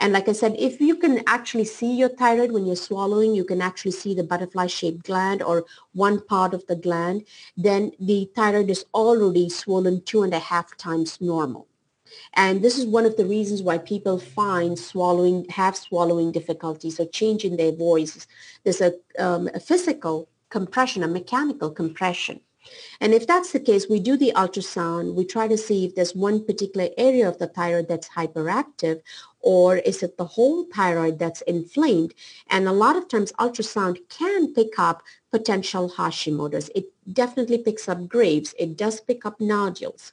And 0.00 0.12
like 0.12 0.28
I 0.28 0.32
said, 0.32 0.54
if 0.58 0.80
you 0.80 0.94
can 0.94 1.22
actually 1.26 1.64
see 1.64 1.92
your 1.94 2.08
thyroid 2.08 2.52
when 2.52 2.66
you're 2.66 2.76
swallowing, 2.76 3.34
you 3.34 3.44
can 3.44 3.60
actually 3.60 3.90
see 3.92 4.14
the 4.14 4.22
butterfly-shaped 4.22 5.02
gland 5.04 5.42
or 5.42 5.64
one 5.92 6.20
part 6.20 6.54
of 6.54 6.64
the 6.66 6.76
gland, 6.76 7.24
then 7.56 7.92
the 7.98 8.30
thyroid 8.36 8.70
is 8.70 8.84
already 8.94 9.48
swollen 9.48 10.02
two 10.02 10.22
and 10.22 10.32
a 10.32 10.38
half 10.38 10.76
times 10.76 11.20
normal. 11.20 11.66
And 12.34 12.62
this 12.62 12.78
is 12.78 12.86
one 12.86 13.06
of 13.06 13.16
the 13.16 13.26
reasons 13.26 13.62
why 13.62 13.78
people 13.78 14.18
find 14.18 14.78
swallowing, 14.78 15.46
have 15.50 15.76
swallowing 15.76 16.32
difficulties 16.32 17.00
or 17.00 17.06
change 17.06 17.44
in 17.44 17.56
their 17.56 17.72
voice. 17.72 18.26
There's 18.64 18.80
a, 18.80 18.94
um, 19.18 19.48
a 19.52 19.60
physical 19.60 20.28
compression, 20.48 21.02
a 21.02 21.08
mechanical 21.08 21.70
compression. 21.70 22.40
And 23.00 23.14
if 23.14 23.26
that's 23.26 23.52
the 23.52 23.60
case, 23.60 23.86
we 23.88 24.00
do 24.00 24.16
the 24.16 24.32
ultrasound. 24.34 25.14
We 25.14 25.24
try 25.24 25.48
to 25.48 25.58
see 25.58 25.84
if 25.84 25.94
there's 25.94 26.14
one 26.14 26.44
particular 26.44 26.88
area 26.96 27.28
of 27.28 27.38
the 27.38 27.46
thyroid 27.46 27.88
that's 27.88 28.08
hyperactive 28.08 29.00
or 29.40 29.76
is 29.76 30.02
it 30.02 30.16
the 30.16 30.24
whole 30.24 30.64
thyroid 30.64 31.18
that's 31.18 31.42
inflamed? 31.42 32.14
And 32.48 32.66
a 32.66 32.72
lot 32.72 32.96
of 32.96 33.08
times 33.08 33.32
ultrasound 33.32 33.98
can 34.08 34.52
pick 34.52 34.78
up 34.78 35.02
potential 35.30 35.90
Hashimoto's. 35.96 36.70
It 36.74 36.86
definitely 37.12 37.58
picks 37.58 37.88
up 37.88 38.08
Graves. 38.08 38.54
It 38.58 38.76
does 38.76 39.00
pick 39.00 39.24
up 39.24 39.40
nodules. 39.40 40.12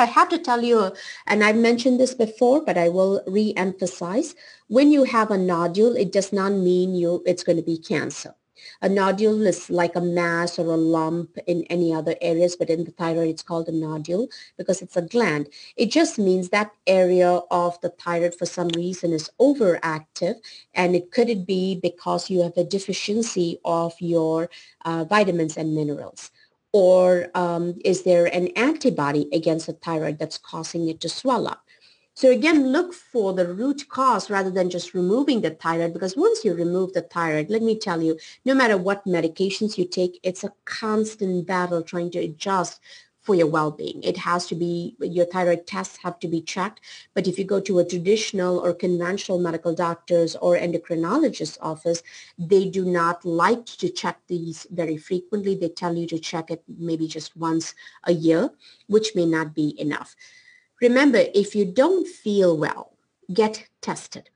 I 0.00 0.04
have 0.04 0.28
to 0.28 0.38
tell 0.38 0.62
you, 0.62 0.92
and 1.26 1.42
I've 1.42 1.56
mentioned 1.56 1.98
this 1.98 2.14
before, 2.14 2.64
but 2.64 2.78
I 2.78 2.88
will 2.88 3.20
re-emphasize, 3.26 4.36
when 4.68 4.92
you 4.92 5.02
have 5.02 5.32
a 5.32 5.36
nodule, 5.36 5.96
it 5.96 6.12
does 6.12 6.32
not 6.32 6.52
mean 6.52 6.94
you 6.94 7.22
it's 7.26 7.42
going 7.42 7.58
to 7.58 7.64
be 7.64 7.78
cancer. 7.78 8.34
A 8.82 8.88
nodule 8.88 9.46
is 9.46 9.70
like 9.70 9.96
a 9.96 10.00
mass 10.00 10.58
or 10.58 10.72
a 10.72 10.76
lump 10.76 11.36
in 11.46 11.64
any 11.64 11.94
other 11.94 12.16
areas, 12.20 12.56
but 12.56 12.70
in 12.70 12.84
the 12.84 12.90
thyroid, 12.90 13.28
it's 13.28 13.42
called 13.42 13.68
a 13.68 13.72
nodule 13.72 14.28
because 14.56 14.82
it's 14.82 14.96
a 14.96 15.02
gland. 15.02 15.48
It 15.76 15.90
just 15.90 16.18
means 16.18 16.48
that 16.48 16.72
area 16.86 17.40
of 17.50 17.80
the 17.80 17.90
thyroid 17.90 18.34
for 18.34 18.46
some 18.46 18.68
reason 18.68 19.12
is 19.12 19.30
overactive. 19.40 20.36
And 20.74 20.96
it 20.96 21.10
could 21.10 21.28
it 21.28 21.46
be 21.46 21.78
because 21.80 22.30
you 22.30 22.42
have 22.42 22.56
a 22.56 22.64
deficiency 22.64 23.58
of 23.64 23.94
your 24.00 24.50
uh, 24.84 25.04
vitamins 25.04 25.56
and 25.56 25.74
minerals? 25.74 26.30
Or 26.72 27.28
um, 27.34 27.74
is 27.84 28.02
there 28.02 28.26
an 28.26 28.48
antibody 28.48 29.28
against 29.32 29.66
the 29.66 29.72
thyroid 29.72 30.18
that's 30.18 30.38
causing 30.38 30.88
it 30.88 31.00
to 31.00 31.08
swell 31.08 31.48
up? 31.48 31.67
So 32.18 32.32
again, 32.32 32.72
look 32.72 32.94
for 32.94 33.32
the 33.32 33.46
root 33.46 33.88
cause 33.88 34.28
rather 34.28 34.50
than 34.50 34.70
just 34.70 34.92
removing 34.92 35.40
the 35.40 35.50
thyroid 35.50 35.92
because 35.92 36.16
once 36.16 36.44
you 36.44 36.52
remove 36.52 36.92
the 36.92 37.02
thyroid, 37.02 37.48
let 37.48 37.62
me 37.62 37.78
tell 37.78 38.02
you, 38.02 38.18
no 38.44 38.54
matter 38.54 38.76
what 38.76 39.04
medications 39.04 39.78
you 39.78 39.86
take, 39.86 40.18
it's 40.24 40.42
a 40.42 40.52
constant 40.64 41.46
battle 41.46 41.80
trying 41.80 42.10
to 42.10 42.18
adjust 42.18 42.80
for 43.20 43.36
your 43.36 43.46
well-being. 43.46 44.02
It 44.02 44.16
has 44.16 44.48
to 44.48 44.56
be, 44.56 44.96
your 44.98 45.26
thyroid 45.26 45.68
tests 45.68 45.96
have 46.02 46.18
to 46.18 46.26
be 46.26 46.40
checked. 46.40 46.80
But 47.14 47.28
if 47.28 47.38
you 47.38 47.44
go 47.44 47.60
to 47.60 47.78
a 47.78 47.88
traditional 47.88 48.58
or 48.58 48.74
conventional 48.74 49.38
medical 49.38 49.72
doctor's 49.72 50.34
or 50.34 50.56
endocrinologist's 50.58 51.58
office, 51.60 52.02
they 52.36 52.68
do 52.68 52.84
not 52.84 53.24
like 53.24 53.64
to 53.66 53.88
check 53.88 54.18
these 54.26 54.66
very 54.72 54.96
frequently. 54.96 55.54
They 55.54 55.68
tell 55.68 55.94
you 55.94 56.08
to 56.08 56.18
check 56.18 56.50
it 56.50 56.64
maybe 56.66 57.06
just 57.06 57.36
once 57.36 57.76
a 58.02 58.12
year, 58.12 58.50
which 58.88 59.14
may 59.14 59.24
not 59.24 59.54
be 59.54 59.80
enough. 59.80 60.16
Remember, 60.80 61.24
if 61.34 61.54
you 61.54 61.64
don't 61.64 62.06
feel 62.06 62.56
well, 62.56 62.92
get 63.32 63.68
tested. 63.80 64.30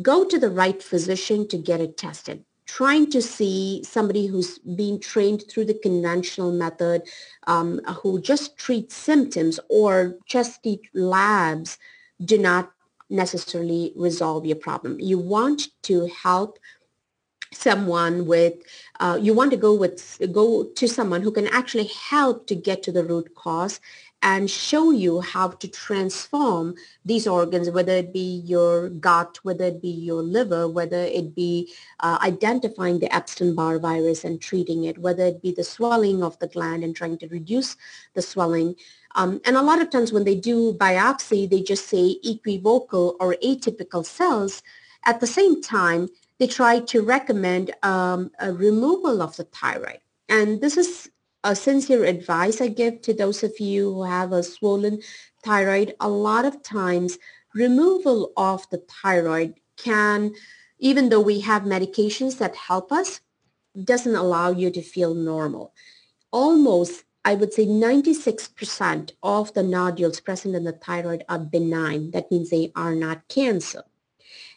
Go 0.00 0.24
to 0.24 0.38
the 0.38 0.50
right 0.50 0.82
physician 0.82 1.48
to 1.48 1.58
get 1.58 1.80
it 1.80 1.96
tested. 1.96 2.44
Trying 2.66 3.10
to 3.10 3.20
see 3.20 3.82
somebody 3.82 4.26
who's 4.26 4.58
been 4.60 5.00
trained 5.00 5.44
through 5.48 5.64
the 5.64 5.74
conventional 5.74 6.52
method, 6.52 7.02
um, 7.48 7.80
who 8.02 8.20
just 8.20 8.56
treats 8.56 8.94
symptoms 8.94 9.58
or 9.68 10.16
just 10.26 10.60
eat 10.62 10.88
labs 10.94 11.78
do 12.24 12.38
not 12.38 12.70
necessarily 13.08 13.92
resolve 13.96 14.46
your 14.46 14.56
problem. 14.56 15.00
You 15.00 15.18
want 15.18 15.68
to 15.82 16.06
help 16.22 16.58
someone 17.52 18.26
with 18.26 18.54
uh, 19.00 19.18
you 19.20 19.34
want 19.34 19.50
to 19.50 19.56
go 19.56 19.74
with 19.74 20.20
go 20.30 20.64
to 20.64 20.86
someone 20.86 21.20
who 21.22 21.32
can 21.32 21.48
actually 21.48 21.90
help 22.08 22.46
to 22.46 22.54
get 22.54 22.82
to 22.84 22.92
the 22.92 23.02
root 23.02 23.34
cause 23.34 23.80
and 24.22 24.50
show 24.50 24.90
you 24.90 25.20
how 25.20 25.48
to 25.48 25.68
transform 25.68 26.74
these 27.04 27.26
organs, 27.26 27.70
whether 27.70 27.92
it 27.92 28.12
be 28.12 28.42
your 28.44 28.90
gut, 28.90 29.38
whether 29.42 29.64
it 29.64 29.80
be 29.80 29.88
your 29.88 30.22
liver, 30.22 30.68
whether 30.68 31.04
it 31.04 31.34
be 31.34 31.72
uh, 32.00 32.18
identifying 32.22 32.98
the 32.98 33.14
Epstein-Barr 33.14 33.78
virus 33.78 34.24
and 34.24 34.40
treating 34.40 34.84
it, 34.84 34.98
whether 34.98 35.24
it 35.24 35.40
be 35.40 35.52
the 35.52 35.64
swelling 35.64 36.22
of 36.22 36.38
the 36.38 36.48
gland 36.48 36.84
and 36.84 36.94
trying 36.94 37.16
to 37.18 37.28
reduce 37.28 37.76
the 38.14 38.20
swelling. 38.20 38.74
Um, 39.14 39.40
and 39.46 39.56
a 39.56 39.62
lot 39.62 39.80
of 39.80 39.90
times 39.90 40.12
when 40.12 40.24
they 40.24 40.36
do 40.36 40.74
biopsy, 40.74 41.48
they 41.48 41.62
just 41.62 41.86
say 41.88 42.16
equivocal 42.22 43.16
or 43.20 43.36
atypical 43.42 44.04
cells. 44.04 44.62
At 45.06 45.20
the 45.20 45.26
same 45.26 45.62
time, 45.62 46.08
they 46.38 46.46
try 46.46 46.80
to 46.80 47.02
recommend 47.02 47.72
um, 47.82 48.30
a 48.38 48.52
removal 48.52 49.22
of 49.22 49.36
the 49.36 49.44
thyroid. 49.44 50.00
And 50.28 50.60
this 50.60 50.76
is 50.76 51.10
a 51.42 51.56
sincere 51.56 52.04
advice 52.04 52.60
I 52.60 52.68
give 52.68 53.00
to 53.02 53.14
those 53.14 53.42
of 53.42 53.58
you 53.60 53.94
who 53.94 54.02
have 54.02 54.32
a 54.32 54.42
swollen 54.42 55.00
thyroid, 55.44 55.94
a 56.00 56.08
lot 56.08 56.44
of 56.44 56.62
times 56.62 57.18
removal 57.54 58.32
of 58.36 58.68
the 58.70 58.78
thyroid 58.78 59.54
can, 59.76 60.34
even 60.78 61.08
though 61.08 61.20
we 61.20 61.40
have 61.40 61.62
medications 61.62 62.38
that 62.38 62.54
help 62.56 62.92
us, 62.92 63.20
doesn't 63.84 64.14
allow 64.14 64.50
you 64.50 64.70
to 64.70 64.82
feel 64.82 65.14
normal. 65.14 65.72
Almost, 66.30 67.04
I 67.24 67.34
would 67.34 67.52
say 67.52 67.66
96% 67.66 69.12
of 69.22 69.52
the 69.54 69.62
nodules 69.62 70.20
present 70.20 70.54
in 70.54 70.64
the 70.64 70.72
thyroid 70.72 71.24
are 71.28 71.38
benign. 71.38 72.10
That 72.12 72.30
means 72.30 72.50
they 72.50 72.72
are 72.74 72.94
not 72.94 73.28
cancer. 73.28 73.84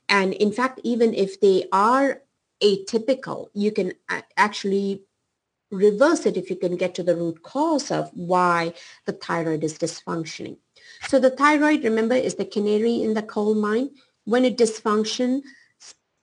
And 0.09 0.33
in 0.33 0.51
fact, 0.51 0.79
even 0.83 1.13
if 1.13 1.39
they 1.39 1.65
are 1.71 2.21
atypical, 2.61 3.49
you 3.53 3.71
can 3.71 3.93
actually 4.37 5.03
reverse 5.73 6.25
it 6.25 6.37
if 6.37 6.49
you 6.49 6.55
can 6.55 6.77
get 6.77 6.95
to 6.95 7.03
the 7.03 7.15
root 7.15 7.43
cause 7.43 7.91
of 7.91 8.09
why 8.13 8.73
the 9.05 9.13
thyroid 9.13 9.63
is 9.63 9.77
dysfunctioning. 9.77 10.57
So 11.07 11.19
the 11.19 11.31
thyroid, 11.31 11.83
remember, 11.83 12.15
is 12.15 12.35
the 12.35 12.45
canary 12.45 13.01
in 13.01 13.13
the 13.13 13.23
coal 13.23 13.55
mine. 13.55 13.89
When 14.25 14.45
it 14.45 14.57
dysfunctions, 14.57 15.41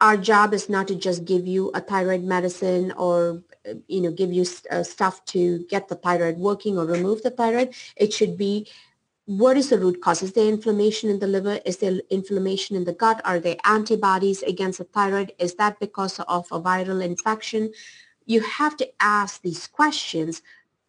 our 0.00 0.16
job 0.16 0.54
is 0.54 0.68
not 0.68 0.88
to 0.88 0.94
just 0.94 1.26
give 1.26 1.46
you 1.46 1.70
a 1.74 1.80
thyroid 1.80 2.22
medicine 2.22 2.92
or 2.92 3.42
you 3.86 4.00
know 4.00 4.10
give 4.10 4.32
you 4.32 4.46
uh, 4.70 4.82
stuff 4.82 5.22
to 5.26 5.66
get 5.68 5.88
the 5.88 5.94
thyroid 5.96 6.38
working 6.38 6.78
or 6.78 6.86
remove 6.86 7.22
the 7.22 7.30
thyroid. 7.30 7.74
It 7.96 8.12
should 8.12 8.38
be 8.38 8.68
what 9.26 9.56
is 9.56 9.68
the 9.70 9.78
root 9.78 10.00
cause? 10.00 10.22
Is 10.22 10.32
there 10.32 10.48
inflammation 10.48 11.08
in 11.10 11.20
the 11.20 11.26
liver? 11.26 11.60
Is 11.64 11.76
there 11.76 12.00
inflammation 12.10 12.74
in 12.74 12.84
the 12.84 12.94
gut? 12.94 13.20
Are 13.24 13.38
there 13.38 13.56
antibodies 13.64 14.42
against 14.42 14.78
the 14.78 14.84
thyroid? 14.84 15.32
Is 15.38 15.54
that 15.54 15.78
because 15.78 16.18
of 16.20 16.46
a 16.50 16.60
viral 16.60 17.04
infection? 17.04 17.70
You 18.30 18.40
have 18.40 18.76
to 18.76 18.88
ask 19.00 19.42
these 19.42 19.66
questions, 19.66 20.40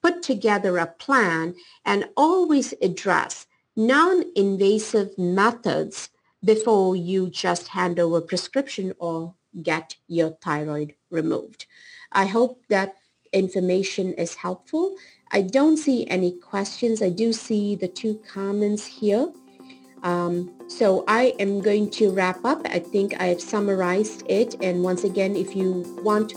put 0.04 0.22
together 0.22 0.78
a 0.78 0.86
plan, 0.86 1.56
and 1.84 2.08
always 2.16 2.74
address 2.82 3.48
non-invasive 3.76 5.18
methods 5.18 6.10
before 6.44 6.96
you 6.96 7.30
just 7.30 7.70
hand 7.70 8.00
over 8.00 8.22
prescription 8.22 8.94
or 9.00 9.34
get 9.64 9.96
your 10.08 10.32
thyroid 10.42 10.94
removed. 11.10 11.66
I 12.12 12.26
hope 12.26 12.64
that 12.70 12.96
information 13.34 14.14
is 14.14 14.36
helpful. 14.36 14.96
I 15.32 15.42
don't 15.42 15.78
see 15.78 16.08
any 16.08 16.32
questions. 16.34 17.02
I 17.02 17.10
do 17.10 17.34
see 17.34 17.76
the 17.76 17.88
two 17.88 18.22
comments 18.32 18.86
here. 18.86 19.32
Um, 20.04 20.52
so 20.68 21.04
I 21.08 21.34
am 21.40 21.62
going 21.62 21.90
to 21.92 22.12
wrap 22.12 22.44
up. 22.44 22.62
I 22.66 22.80
think 22.80 23.20
I 23.20 23.26
have 23.28 23.42
summarized 23.42 24.24
it. 24.28 24.56
And 24.62 24.84
once 24.84 25.04
again, 25.04 25.36
if 25.36 25.56
you 25.56 25.86
want 26.04 26.34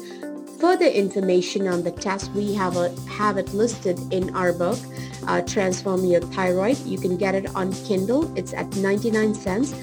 further 0.64 0.86
information 0.86 1.68
on 1.68 1.82
the 1.82 1.90
test, 1.90 2.32
we 2.32 2.54
have, 2.54 2.74
a, 2.78 2.88
have 3.06 3.36
it 3.36 3.52
listed 3.52 4.00
in 4.10 4.34
our 4.34 4.50
book, 4.50 4.78
uh, 5.26 5.42
Transform 5.42 6.06
Your 6.06 6.22
Thyroid. 6.22 6.78
You 6.86 6.96
can 6.96 7.18
get 7.18 7.34
it 7.34 7.54
on 7.54 7.70
Kindle. 7.84 8.34
It's 8.34 8.54
at 8.54 8.74
99 8.76 9.34
cents. 9.34 9.74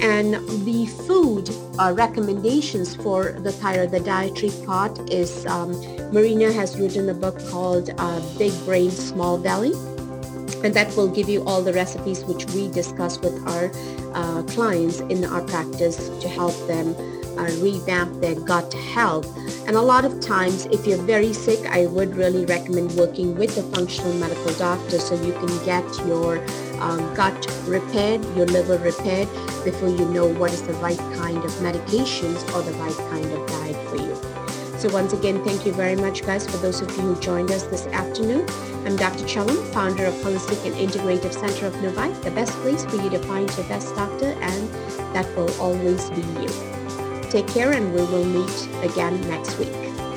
And 0.00 0.32
the 0.64 0.86
food 1.06 1.50
uh, 1.78 1.92
recommendations 1.94 2.96
for 2.96 3.32
the 3.32 3.52
thyroid, 3.52 3.90
the 3.90 4.00
dietary 4.00 4.50
part 4.64 5.10
is 5.10 5.44
um, 5.44 5.72
Marina 6.10 6.50
has 6.50 6.80
written 6.80 7.10
a 7.10 7.14
book 7.14 7.38
called 7.50 7.90
uh, 7.98 8.38
Big 8.38 8.54
Brain, 8.64 8.90
Small 8.90 9.36
Belly. 9.36 9.74
And 10.64 10.72
that 10.72 10.96
will 10.96 11.08
give 11.08 11.28
you 11.28 11.44
all 11.44 11.60
the 11.60 11.74
recipes 11.74 12.24
which 12.24 12.46
we 12.54 12.70
discuss 12.70 13.20
with 13.20 13.36
our 13.46 13.70
uh, 14.14 14.42
clients 14.44 15.00
in 15.00 15.22
our 15.22 15.42
practice 15.42 16.08
to 16.22 16.28
help 16.30 16.56
them 16.66 16.96
uh, 17.40 17.62
revamp 17.62 18.20
their 18.20 18.34
gut 18.34 18.72
health. 18.94 19.26
And 19.66 19.76
a 19.76 19.80
lot 19.80 20.04
of 20.04 20.20
times, 20.20 20.66
if 20.66 20.86
you're 20.86 21.02
very 21.02 21.32
sick, 21.32 21.64
I 21.70 21.86
would 21.86 22.14
really 22.14 22.44
recommend 22.44 22.92
working 22.92 23.36
with 23.36 23.56
a 23.56 23.62
functional 23.74 24.12
medical 24.14 24.52
doctor 24.54 24.98
so 24.98 25.14
you 25.22 25.32
can 25.32 25.64
get 25.64 25.84
your 26.06 26.38
um, 26.80 27.14
gut 27.14 27.46
repaired, 27.66 28.22
your 28.36 28.46
liver 28.46 28.78
repaired 28.78 29.28
before 29.64 29.88
you 29.88 30.04
know 30.06 30.26
what 30.26 30.52
is 30.52 30.62
the 30.62 30.74
right 30.74 30.98
kind 31.16 31.38
of 31.38 31.50
medications 31.68 32.42
or 32.54 32.62
the 32.62 32.72
right 32.78 32.96
kind 33.10 33.26
of 33.26 33.48
diet 33.48 33.88
for 33.88 33.96
you. 33.96 34.14
So 34.78 34.90
once 34.90 35.12
again, 35.12 35.44
thank 35.44 35.66
you 35.66 35.72
very 35.72 35.94
much, 35.94 36.24
guys, 36.24 36.46
for 36.46 36.56
those 36.56 36.80
of 36.80 36.90
you 36.96 37.02
who 37.02 37.20
joined 37.20 37.50
us 37.50 37.64
this 37.64 37.86
afternoon. 37.88 38.46
I'm 38.86 38.96
Dr. 38.96 39.24
Chellam, 39.24 39.62
founder 39.74 40.06
of 40.06 40.14
Holistic 40.14 40.64
and 40.64 40.74
Integrative 40.74 41.34
Center 41.34 41.66
of 41.66 41.74
Novi, 41.82 42.12
the 42.22 42.30
best 42.30 42.52
place 42.62 42.84
for 42.86 42.96
you 42.96 43.10
to 43.10 43.18
find 43.18 43.54
your 43.56 43.66
best 43.66 43.94
doctor, 43.94 44.32
and 44.40 44.68
that 45.14 45.26
will 45.36 45.52
always 45.60 46.08
be 46.10 46.22
you. 46.40 46.79
Take 47.30 47.46
care 47.46 47.72
and 47.72 47.94
we 47.94 48.02
will 48.02 48.24
meet 48.24 48.68
again 48.82 49.20
next 49.28 49.56
week. 49.58 49.72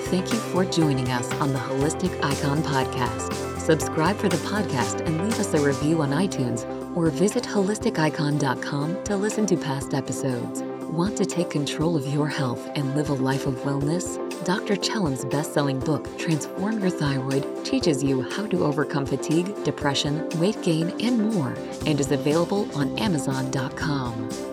Thank 0.08 0.34
you 0.34 0.39
for 0.39 0.65
joining 0.65 1.10
us 1.10 1.32
on 1.34 1.54
the 1.54 1.60
Holistic 1.60 2.12
Icon 2.23 2.63
Podcast. 2.63 3.60
Subscribe 3.60 4.17
for 4.17 4.30
the 4.30 4.38
podcast 4.38 5.06
and 5.06 5.23
leave 5.23 5.39
us 5.39 5.54
a 5.54 5.60
review 5.60 6.02
on 6.02 6.10
iTunes 6.10 6.65
or 6.97 7.10
visit 7.12 7.43
holisticicon.com 7.43 9.04
to 9.04 9.15
listen 9.15 9.45
to 9.45 9.56
past 9.56 9.93
episodes. 9.93 10.63
Want 10.91 11.15
to 11.17 11.26
take 11.26 11.49
control 11.49 11.95
of 11.95 12.08
your 12.08 12.28
health 12.28 12.67
and 12.76 12.95
live 12.95 13.10
a 13.10 13.13
life 13.13 13.45
of 13.45 13.56
wellness? 13.58 14.17
Dr. 14.43 14.76
Chellam's 14.76 15.26
best 15.26 15.54
selling 15.54 15.80
book, 15.80 16.17
Transform 16.17 16.80
Your 16.82 16.89
Thyroid, 16.89 17.63
teaches 17.63 18.04
you 18.04 18.21
how 18.21 18.47
to 18.47 18.65
overcome 18.65 19.06
fatigue, 19.06 19.63
depression, 19.63 20.28
weight 20.39 20.62
gain, 20.62 20.89
and 21.02 21.34
more, 21.34 21.56
and 21.86 21.99
is 21.99 22.12
available 22.12 22.67
on 22.76 22.97
Amazon.com. 22.99 24.52